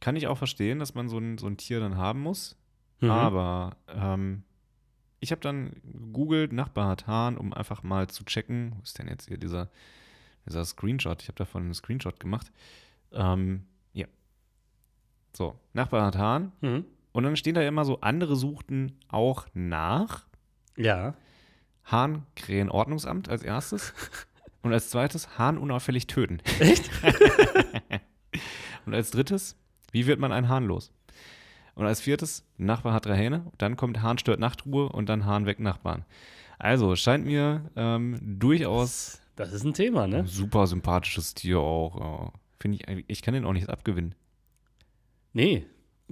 [0.01, 2.57] kann ich auch verstehen, dass man so ein, so ein Tier dann haben muss.
[3.01, 3.11] Mhm.
[3.11, 4.43] Aber ähm,
[5.20, 9.09] ich habe dann gegoogelt, Nachbar hat Hahn, um einfach mal zu checken, wo ist denn
[9.09, 9.70] jetzt hier dieser,
[10.47, 11.22] dieser Screenshot?
[11.22, 12.53] Ich habe davon einen Screenshot gemacht.
[13.12, 14.07] Ähm, ja.
[15.32, 16.53] So, Nachbar hat Hahn.
[16.61, 16.84] Mhm.
[17.12, 20.26] Und dann stehen da immer so, andere suchten auch nach.
[20.76, 21.14] Ja.
[21.84, 23.92] Hahn Krähen Ordnungsamt als erstes.
[24.62, 26.38] Und als zweites Hahn unauffällig töten.
[26.60, 26.88] Echt?
[28.86, 29.56] Und als drittes,
[29.90, 30.92] wie wird man einen Hahn los?
[31.74, 35.46] Und als viertes, Nachbar hat drei Hähne, dann kommt Hahn stört Nachtruhe und dann Hahn
[35.46, 36.04] weg Nachbarn.
[36.58, 40.18] Also, scheint mir ähm, durchaus Das ist ein Thema, ne?
[40.18, 41.98] ein super sympathisches Tier auch.
[42.00, 42.32] ja.
[42.60, 44.14] Finde ich, eigentlich- ich kann den auch nicht abgewinnen.
[45.32, 45.66] Nee.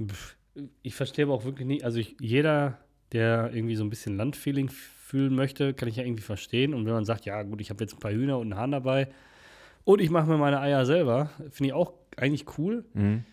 [0.04, 0.36] Pff,
[0.82, 2.78] Ich verstehe aber auch wirklich nicht, also ich, jeder,
[3.12, 6.74] der irgendwie so ein bisschen Landfeeling fühlen möchte, kann ich ja irgendwie verstehen.
[6.74, 8.70] Und wenn man sagt, ja gut, ich habe jetzt ein paar Hühner und einen Hahn
[8.72, 9.08] dabei
[9.84, 13.24] und ich mache mir meine Eier selber, finde ich auch eigentlich cool, Mhm.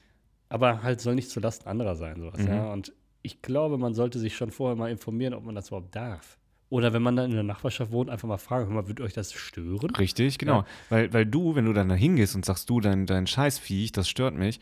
[0.50, 2.48] aber halt soll nicht zulasten anderer sein, sowas, Mhm.
[2.48, 2.72] ja.
[2.72, 2.94] Und
[3.24, 6.38] ich glaube, man sollte sich schon vorher mal informieren, ob man das überhaupt darf.
[6.70, 9.32] Oder wenn man dann in der Nachbarschaft wohnt, einfach mal fragen, mal, wird euch das
[9.34, 9.96] stören?
[9.96, 10.60] Richtig, genau.
[10.60, 10.66] Ja.
[10.90, 14.10] Weil, weil du, wenn du dann da hingehst und sagst, du, dein, dein Scheißviech, das
[14.10, 14.60] stört mich,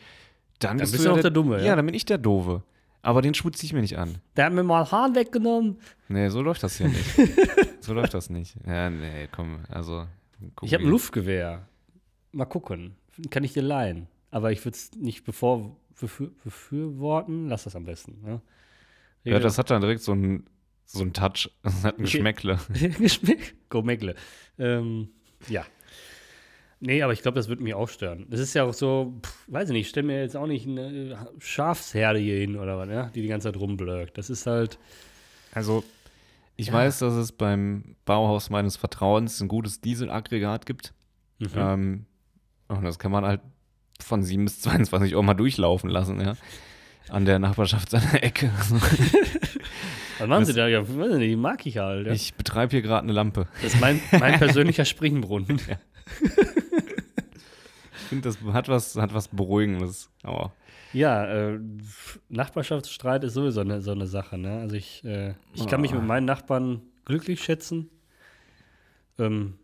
[0.59, 1.65] dann, bist du du ja auch der Dumme, ja?
[1.65, 2.63] Ja, dann bin ich der Doofe.
[3.01, 4.17] Aber den schmutze ich mir nicht an.
[4.35, 5.77] Der hat mir mal Hahn weggenommen.
[6.07, 7.05] Nee, so läuft das hier nicht.
[7.81, 8.55] so läuft das nicht.
[8.65, 10.07] Ja, nee, komm, also.
[10.63, 11.67] Ich habe ein Luftgewehr.
[12.31, 12.95] Mal gucken.
[13.29, 14.07] Kann ich dir leihen.
[14.31, 17.47] Aber ich würde es nicht bevor, befür, befürworten.
[17.47, 18.21] Lass das am besten.
[18.23, 18.41] Ne?
[19.23, 20.47] Ja, das hat dann direkt so einen
[20.85, 21.49] so Touch.
[21.63, 22.03] Das hat ein.
[22.03, 22.59] Geschmäckle.
[22.97, 23.53] Geschmack.
[23.69, 24.15] Go Meckle.
[24.57, 25.09] Ähm,
[25.47, 25.65] ja.
[26.81, 28.25] Nee, aber ich glaube, das würde mich auch stören.
[28.29, 30.67] Das ist ja auch so, pff, weiß ich nicht, ich stelle mir jetzt auch nicht
[30.67, 34.17] eine Schafsherde hier hin oder was, ja, die die ganze Zeit rumblökt.
[34.17, 34.77] Das ist halt,
[35.53, 35.83] Also,
[36.57, 36.73] ich Ja.
[36.73, 40.93] weiß, dass es beim Bauhaus meines Vertrauens ein gutes Dieselaggregat gibt.
[41.39, 41.47] mhm.
[41.55, 42.05] Ähm,
[42.67, 43.41] und das kann man halt
[44.01, 46.35] von 7 bis 22 Uhr mal durchlaufen lassen, ja.
[47.09, 48.51] An der Nachbarschaft seiner Ecke.
[48.59, 50.67] was machen das- sie da?
[50.67, 52.07] Ja, weiß ich nicht, die mag ich halt.
[52.07, 52.13] Ja.
[52.13, 53.47] Ich betreibe hier gerade eine Lampe.
[53.61, 55.59] Das ist mein, mein persönlicher Springbrunnen.
[57.97, 60.11] Ich finde, das hat was, hat was Beruhigendes.
[60.21, 60.53] Aber
[60.93, 61.59] Ja, äh,
[62.29, 64.37] Nachbarschaftsstreit ist sowieso eine, so eine Sache.
[64.37, 64.59] Ne?
[64.59, 65.95] Also ich, äh, ich kann mich Ah.
[65.95, 67.89] mit meinen Nachbarn glücklich schätzen.
[69.17, 69.55] Ähm,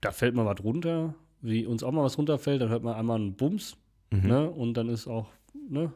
[0.00, 3.16] da fällt mal was runter, wie uns auch mal was runterfällt, dann hört man einmal
[3.16, 3.76] einen Bums,
[4.12, 4.28] Mhm.
[4.28, 4.48] ne?
[4.50, 5.30] Und dann ist auch,
[5.68, 5.92] ne?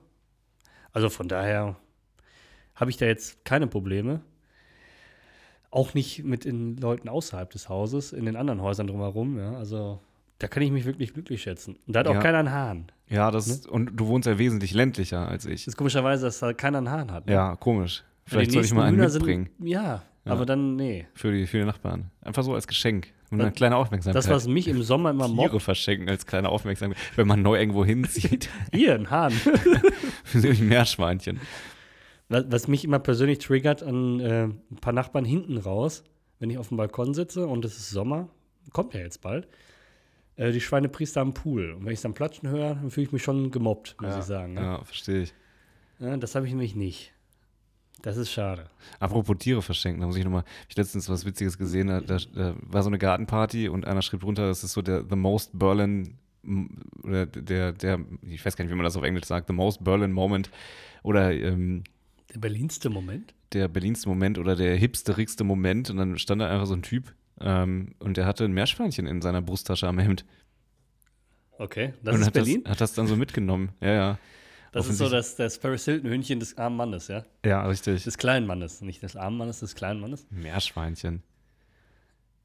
[0.92, 1.76] Also von daher
[2.74, 4.22] habe ich da jetzt keine Probleme.
[5.74, 9.54] Auch nicht mit den Leuten außerhalb des Hauses, in den anderen Häusern drumherum, ja.
[9.56, 9.98] Also
[10.38, 11.76] da kann ich mich wirklich glücklich schätzen.
[11.86, 12.20] Und da hat auch Ja.
[12.20, 12.86] keiner einen Hahn.
[13.08, 15.64] Ja, das, und du wohnst ja wesentlich ländlicher als ich.
[15.64, 17.26] Das ist komischerweise, dass da keiner einen Hahn hat.
[17.26, 17.32] ne?
[17.32, 18.04] Ja, komisch.
[18.24, 20.32] Vielleicht soll ich mal einen Hühner mitbringen Sind, ja, Ja.
[20.32, 21.06] aber dann, nee.
[21.14, 22.10] für die, für die Nachbarn.
[22.22, 23.08] Einfach so als Geschenk.
[23.30, 24.16] Und eine kleine Aufmerksamkeit.
[24.16, 25.62] Das, was mich im Sommer immer Tiere mobbt.
[25.62, 28.48] verschenken als kleine Aufmerksamkeit, wenn man neu irgendwo hinzieht.
[28.72, 29.32] Hier, ein Hahn.
[30.24, 31.40] Für ein Meerschweinchen.
[32.28, 36.04] Was, was mich immer persönlich triggert an äh, ein paar Nachbarn hinten raus,
[36.38, 38.28] wenn ich auf dem Balkon sitze und es ist Sommer,
[38.72, 39.46] kommt ja jetzt bald,
[40.36, 41.72] äh, die Schweinepriester am Pool.
[41.72, 44.18] Und wenn ich es dann platschen höre, dann fühle ich mich schon gemobbt, muss ja,
[44.18, 44.54] ich sagen.
[44.54, 44.60] Ne?
[44.60, 45.34] Ja, verstehe ich.
[45.98, 47.12] Ja, das habe ich nämlich nicht.
[48.02, 48.68] Das ist schade.
[49.00, 52.54] Apropos Tiere verschenken, da muss ich nochmal, ich letztens was Witziges gesehen, da, da, da
[52.60, 56.18] war so eine Gartenparty und einer schrieb drunter, das ist so der The Most Berlin,
[57.02, 59.82] oder der, der, ich weiß gar nicht, wie man das auf Englisch sagt, The Most
[59.82, 60.50] Berlin Moment
[61.02, 61.84] oder ähm,
[62.34, 63.34] Der berlinste Moment?
[63.52, 67.14] der berlinste Moment oder der hipsterigste Moment und dann stand da einfach so ein Typ
[67.40, 70.24] ähm, und der hatte ein Meerschweinchen in seiner Brusttasche am Hemd.
[71.58, 72.62] Okay, das und ist hat Berlin?
[72.64, 73.70] Das, hat das dann so mitgenommen.
[73.80, 74.18] Ja, ja.
[74.72, 77.24] Das, ist so das, das Paris Hilton-Hühnchen des armen Mannes, ja?
[77.44, 78.02] Ja, richtig.
[78.02, 78.80] Des kleinen Mannes.
[78.80, 80.26] Nicht des armen Mannes, des kleinen Mannes.
[80.30, 81.22] Meerschweinchen.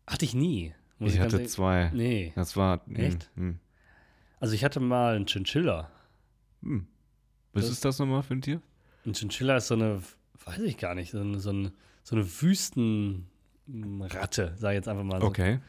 [0.06, 0.76] Hatte ich nie.
[1.00, 1.90] muss Ich ganz hatte ehrlich- zwei.
[1.92, 2.34] Nee.
[2.36, 2.86] Das war.
[2.86, 3.32] hm, Echt?
[3.36, 3.58] Hm.
[4.40, 5.90] Also ich hatte mal einen Chinchilla.
[6.62, 6.86] Hm.
[7.54, 8.62] Was Das- ist das nochmal für ein Tier?
[9.10, 10.02] Ein Chinchilla ist so eine,
[10.46, 11.72] weiß ich gar nicht, so eine, so eine,
[12.04, 15.28] so eine Wüstenratte, sag ich jetzt einfach mal so.
[15.28, 15.60] Okay.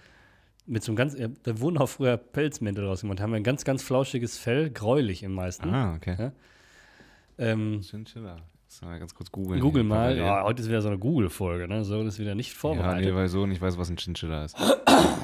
[0.67, 3.65] Mit so einem ganz, ja, da wurden auch früher Pelzmäntel draus gemacht, haben ein ganz,
[3.65, 5.69] ganz flauschiges Fell, gräulich im meisten.
[5.71, 6.17] Ah, okay.
[6.19, 6.33] Ja.
[7.39, 8.37] Ähm, Chinchilla.
[8.83, 9.61] Mal ganz kurz googeln.
[9.61, 11.85] Google mal, ja, heute ist wieder so eine Google-Folge, ne?
[11.85, 13.05] So ist wieder nicht Ja, vorbereitet.
[13.09, 14.57] nee, weil so nicht weiß, was ein Chinchilla ist.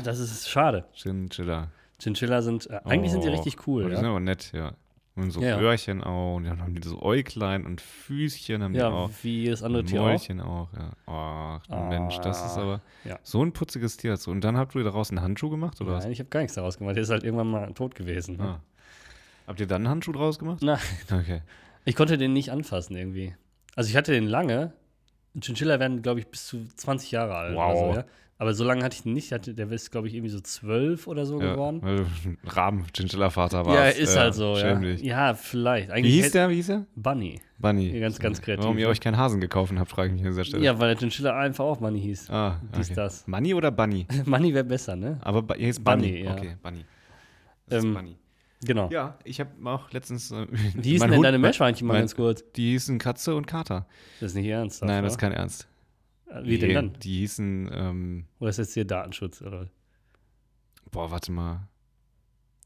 [0.02, 0.84] das ist schade.
[0.94, 1.70] Chinchilla.
[2.00, 3.32] Chinchilla sind, äh, eigentlich sind die Oh.
[3.32, 4.10] richtig cool, Oh, die sind ja.
[4.10, 4.72] aber nett, ja.
[5.16, 5.58] Und so Ja.
[5.58, 6.36] Öhrchen auch.
[6.36, 9.10] Und dann haben die so Äuglein und Füßchen haben die Ja, auch.
[9.22, 10.06] wie jedes andere Tier auch.
[10.06, 10.68] Mäulchen auch.
[10.74, 10.92] ja.
[11.06, 13.18] Ach, Ah, Mensch, das ist aber ja.
[13.22, 14.10] so ein putziges Tier.
[14.12, 14.30] dazu.
[14.30, 16.76] Und dann habt ihr daraus einen Handschuh gemacht, oder Nein, ich habe gar nichts daraus
[16.78, 16.96] gemacht.
[16.96, 18.38] Der ist halt irgendwann mal tot gewesen.
[18.38, 18.46] was?
[18.46, 18.52] Ne?
[18.52, 18.60] Ah.
[19.46, 20.60] Habt ihr dann einen Handschuh draus gemacht?
[20.62, 20.78] Nein,
[21.12, 21.40] Okay.
[21.86, 23.34] ich konnte den nicht anfassen irgendwie.
[23.74, 24.72] Also ich hatte den lange.
[25.40, 27.54] Chinchilla werden, glaube ich, bis zu 20 Jahre alt.
[27.56, 27.94] Wow.
[27.94, 28.04] So, ja?
[28.39, 29.32] Aber so lange hatte ich den nicht.
[29.32, 31.80] Hatte, der ist, glaube ich, irgendwie so 12 oder so Ja, geworden.
[31.82, 33.97] ein Raben-Chinchilla-Vater warst.
[33.99, 34.57] Ja, ist halt so, ja.
[34.61, 35.01] schäm dich.
[35.03, 35.89] Ja, vielleicht.
[35.89, 36.49] Wie Eigentlich hieß hätte- der?
[36.51, 36.87] Wie hieß der?
[36.97, 37.41] Bunny.
[37.59, 37.89] Bunny.
[37.95, 38.91] Ja, ganz, ganz kreativ, Warum ihr ne?
[38.91, 40.62] euch keinen Hasen gekauft habt, frage ich mich an dieser Stelle.
[40.62, 42.28] Ja, weil der Chinchilla einfach auch Bunny hieß.
[42.28, 42.95] Ah, Dies, okay.
[42.97, 43.24] das.
[43.26, 44.07] Bunny oder Bunny?
[44.26, 45.18] Bunny wäre besser, ne?
[45.22, 46.09] Aber hier ist Bunny.
[46.09, 46.32] Bunny, ja.
[46.34, 46.84] Okay, Bunny.
[47.68, 48.16] Das Ähm, ist Bunny.
[48.64, 48.89] Genau.
[48.91, 50.30] Ja, ich habe auch letztens.
[50.30, 52.45] Äh, Wie hießen denn Hund- deine Meerschweinchen mal mein- ganz kurz?
[52.57, 53.87] Die hießen Katze und Kater.
[54.20, 54.82] Das ist nicht ernst.
[54.84, 55.68] Nein, das ist kein Ernst.
[56.43, 56.93] Wie denn Nee, dann?
[57.01, 59.43] Die hießen, ähm, Oder ist jetzt hier Datenschutz?
[59.43, 59.68] Oder?
[60.91, 61.68] boah, warte mal.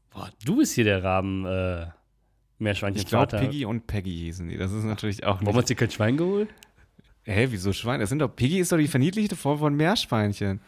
[0.09, 1.87] Boah, du bist hier der Raben äh,
[2.59, 3.37] Meerschweinchen Ich glaube.
[3.37, 4.57] Piggy und Peggy hießen die.
[4.57, 6.49] Das ist natürlich auch Warum hat sie kein Schwein geholt?
[7.23, 7.99] Hä, wieso Schwein?
[7.99, 10.59] Das sind doch, Piggy ist doch die verniedlichte Form von Meerschweinchen.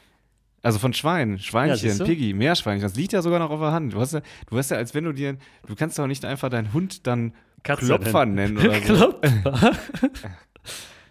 [0.62, 2.06] Also von Schwein, Schweinchen, du?
[2.06, 2.84] Piggy, Meerschweinchen.
[2.84, 3.94] Das liegt ja sogar noch auf der Hand.
[3.94, 5.38] Du hast ja, du hast ja, als wenn du dir,
[5.68, 7.34] du kannst doch nicht einfach deinen Hund dann
[7.64, 9.12] Katze Klopfer nennen oder so.
[9.14, 9.72] Klopfer?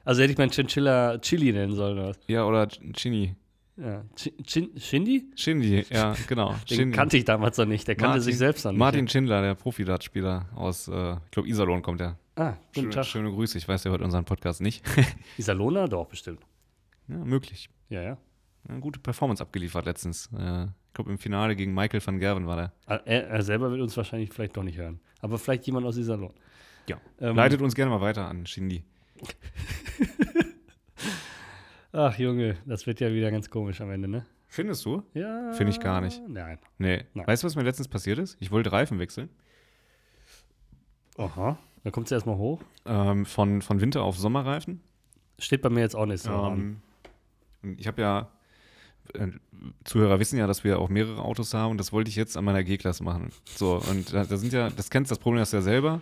[0.05, 1.99] also hätte ich meinen Chinchilla Chili nennen sollen.
[1.99, 2.19] Oder was?
[2.27, 3.37] Ja, oder Chini.
[3.77, 4.05] Ja.
[4.45, 5.31] Chin, Shindy?
[5.35, 6.51] Shindy, ja, genau.
[6.71, 6.97] Den Shindy.
[6.97, 7.89] kannte ich damals noch nicht.
[7.89, 8.79] Der kannte Martin- sich selbst noch nicht.
[8.79, 12.19] Martin Schindler, der Profi-Dartspieler aus, äh, ich glaube, Iserlohn kommt er.
[12.37, 13.05] Ah, guten Schöne, Tag.
[13.07, 13.59] schöne Grüße.
[13.59, 14.85] Ich weiß, der hört unseren Podcast nicht.
[15.39, 15.87] Isalona?
[15.89, 16.41] Doch, bestimmt.
[17.09, 17.71] ja, möglich.
[17.89, 18.19] Ja, ja.
[18.69, 20.29] Eine gute Performance abgeliefert letztens.
[20.39, 22.73] Äh, ich glaube, im Finale gegen Michael van Gerven war der.
[22.87, 25.01] Ah, Er, er selber wird uns wahrscheinlich vielleicht doch nicht hören.
[25.21, 26.33] Aber vielleicht jemand aus Iserlohn.
[26.89, 27.01] Ja.
[27.21, 28.85] Ähm, Leitet uns gerne mal weiter an, Shindy.
[31.93, 34.27] Ach, Junge, das wird ja wieder ganz komisch am Ende, ne?
[34.49, 35.03] Findest du?
[35.15, 35.53] Ja.
[35.53, 36.21] Finde ich gar nicht.
[36.29, 36.59] Nein.
[36.79, 37.05] Nee.
[37.15, 37.27] Nein.
[37.27, 38.37] Weißt du, was mir letztens passiert ist?
[38.41, 39.31] Ich wollte Reifen wechseln.
[41.17, 41.59] Aha.
[41.85, 42.63] Dann kommt sie erstmal hoch.
[42.87, 44.81] Ähm, von, von Winter auf Sommerreifen.
[45.39, 46.31] Steht bei mir jetzt auch nicht so.
[46.31, 46.81] Ähm,
[47.77, 48.31] ich habe ja,
[49.15, 49.29] äh,
[49.85, 52.45] Zuhörer wissen ja, dass wir auch mehrere Autos haben und das wollte ich jetzt an
[52.45, 53.31] meiner G-Klasse machen.
[53.45, 56.01] So, und da, da sind ja, das kennst das Problem hast du ja selber.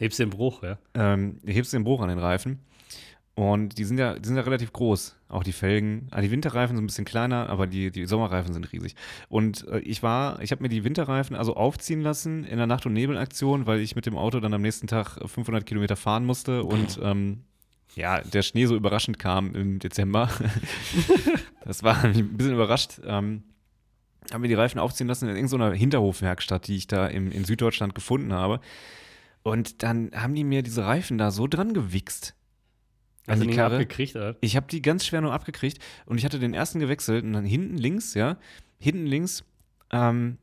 [0.00, 0.78] Hebst den Bruch, ja?
[0.94, 2.60] Ähm, du hebst den Bruch an den Reifen.
[3.34, 6.08] Und die sind ja, die sind ja relativ groß, auch die Felgen.
[6.10, 8.96] Ah, die Winterreifen sind ein bisschen kleiner, aber die, die Sommerreifen sind riesig.
[9.28, 12.86] Und äh, ich war, ich habe mir die Winterreifen also aufziehen lassen in der Nacht-
[12.86, 16.64] und Nebelaktion, weil ich mit dem Auto dann am nächsten Tag 500 Kilometer fahren musste
[16.64, 17.44] und ähm,
[17.94, 20.30] ja, der Schnee so überraschend kam im Dezember.
[21.64, 23.00] das war ein bisschen überrascht.
[23.04, 23.42] Ähm,
[24.32, 27.94] haben wir die Reifen aufziehen lassen in irgendeiner Hinterhofwerkstatt, die ich da im, in Süddeutschland
[27.94, 28.60] gefunden habe.
[29.42, 32.34] Und dann haben die mir diese Reifen da so dran gewichst.
[33.26, 33.76] Du die Karre.
[33.76, 34.36] abgekriegt, oder?
[34.40, 37.44] Ich habe die ganz schwer nur abgekriegt und ich hatte den ersten gewechselt und dann
[37.44, 38.38] hinten links, ja,
[38.78, 39.44] hinten links,
[39.92, 40.38] ähm,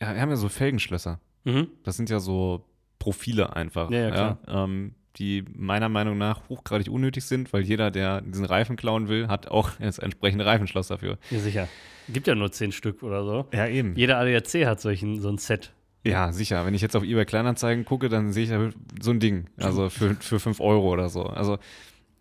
[0.00, 1.20] ja, wir haben ja so Felgenschlösser.
[1.44, 1.68] Mhm.
[1.84, 2.64] Das sind ja so
[2.98, 3.90] Profile einfach.
[3.90, 4.38] Ja, ja, klar.
[4.48, 9.28] Ähm, die meiner Meinung nach hochgradig unnötig sind, weil jeder, der diesen Reifen klauen will,
[9.28, 11.18] hat auch das entsprechende Reifenschloss dafür.
[11.30, 11.68] Ja, sicher.
[12.08, 13.46] Gibt ja nur zehn Stück oder so.
[13.52, 13.94] Ja, eben.
[13.94, 15.72] Jeder ADAC hat solchen, so ein Set.
[16.04, 16.66] Ja, sicher.
[16.66, 19.46] Wenn ich jetzt auf eBay Kleinanzeigen gucke, dann sehe ich da so ein Ding.
[19.56, 21.24] Also für, für 5 Euro oder so.
[21.24, 21.58] Also,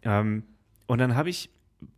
[0.04, 0.44] ähm,
[0.88, 1.50] und dann habe ich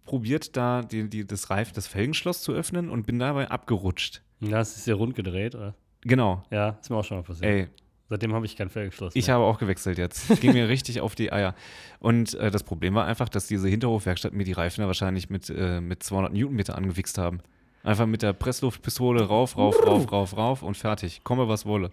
[0.06, 4.22] probiert, da die, die, das Reif, das Felgenschloss zu öffnen und bin dabei abgerutscht.
[4.40, 5.76] Ja, es ist ja rund gedreht, oder?
[6.02, 6.44] Genau.
[6.52, 7.46] Ja, ist mir auch schon mal passiert.
[7.46, 7.68] Ey,
[8.10, 9.36] Seitdem habe ich kein Felgenschloss ich mehr.
[9.36, 10.40] habe auch gewechselt jetzt.
[10.42, 11.56] Ging mir richtig auf die Eier.
[12.00, 15.50] Und äh, das Problem war einfach, dass diese Hinterhofwerkstatt mir die Reifen ja wahrscheinlich mit,
[15.50, 17.40] äh, mit 200 Newtonmeter angewichst haben.
[17.84, 21.24] Einfach mit der Pressluftpistole rauf, rauf, rauf, rauf, rauf und fertig.
[21.24, 21.92] Komme, was wolle.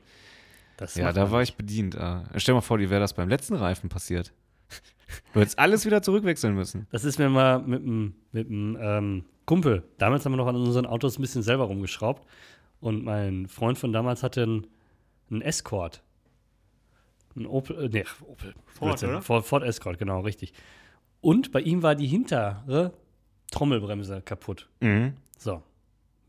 [0.77, 1.51] Das Ja, da war nicht.
[1.51, 1.95] ich bedient.
[1.97, 4.33] Äh, stell mal vor, dir wäre das beim letzten Reifen passiert.
[5.35, 6.87] Du hättest alles wieder zurückwechseln müssen.
[6.93, 9.83] Das ist mir mal mit einem mit ähm, Kumpel.
[9.99, 12.25] Damals haben wir noch an unseren Autos ein bisschen selber rumgeschraubt.
[12.81, 14.67] Und mein Freund von damals hatte einen,
[15.29, 16.03] einen Escort.
[17.37, 18.55] Ein Opel, äh, nee, Opel.
[18.67, 19.23] Ford, oder?
[19.23, 20.53] Ford, Ford Escort, genau, richtig.
[21.21, 22.93] Und bei ihm war die hintere
[23.51, 24.69] Trommelbremse kaputt.
[24.81, 25.15] Mhm.
[25.37, 25.63] So.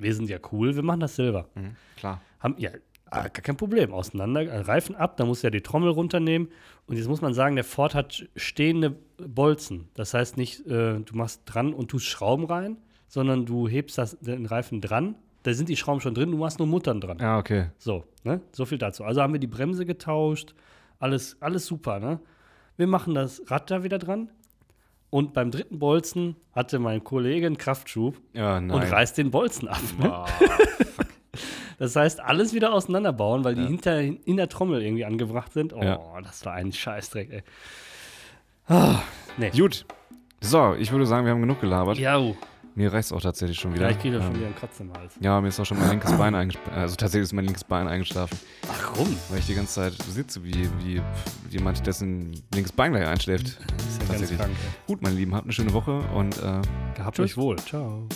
[0.02, 1.48] Wir sind ja cool, wir machen das selber.
[1.56, 1.76] Mhm.
[1.98, 2.22] Klar.
[2.40, 2.72] Haben, ja,
[3.06, 3.94] ah, gar kein Problem.
[3.94, 6.50] Auseinander, äh, Reifen ab, da muss ja die Trommel runternehmen.
[6.88, 9.90] Und jetzt muss man sagen, der Ford hat stehende Bolzen.
[9.94, 12.78] Das heißt nicht, äh, du machst dran und tust Schrauben rein,
[13.08, 15.16] sondern du hebst das, den Reifen dran.
[15.44, 17.18] Da sind die Schrauben schon drin, du machst nur Muttern dran.
[17.20, 17.68] Ja, okay.
[17.78, 18.42] So, ne?
[18.52, 19.04] So viel dazu.
[19.04, 20.54] Also haben wir die Bremse getauscht.
[21.00, 22.20] Alles, alles super, ne?
[22.78, 24.30] Wir machen das Rad da wieder dran.
[25.12, 28.72] Und beim dritten Bolzen hatte mein Kollege einen Kraftschub Ja, nein.
[28.72, 29.82] und reißt den Bolzen ab.
[30.00, 30.12] Ne?
[30.12, 30.26] Ah,
[31.78, 35.74] Das heißt, alles wieder auseinanderbauen, weil die hinter, in der Trommel irgendwie angebracht sind.
[35.74, 36.00] Oh, Ja.
[36.22, 37.44] das war ein Scheißdreck, ey.
[38.68, 39.00] Ah,
[39.38, 39.50] nee.
[39.50, 39.86] Gut.
[40.42, 41.98] So, ich würde sagen, wir haben genug gelabert.
[41.98, 42.36] Ja, uh,
[42.76, 43.86] Mir reicht es auch tatsächlich schon wieder.
[43.88, 45.14] vielleicht kriegt er schon Ähm, wieder einen Kratz im Hals.
[45.20, 46.72] Ja, mir ist auch schon mein linkes Bein eingeschlafen.
[46.74, 48.40] Also tatsächlich ist mein linkes Bein eingeschlafen,
[48.72, 49.16] Ach, rum.
[49.30, 51.02] weil ich die ganze Zeit sitze wie, wie
[51.50, 53.48] jemand, dessen linkes Bein gleich einschläft.
[53.48, 53.68] Ist ja
[54.00, 54.40] ganz Tatsächlich.
[54.40, 54.70] krank, ey.
[54.88, 56.62] Gut, meine Lieben, habt eine schöne Woche und äh,
[56.96, 57.32] Gehabt Tschüss.
[57.32, 57.56] euch wohl.
[57.58, 58.08] Ciao.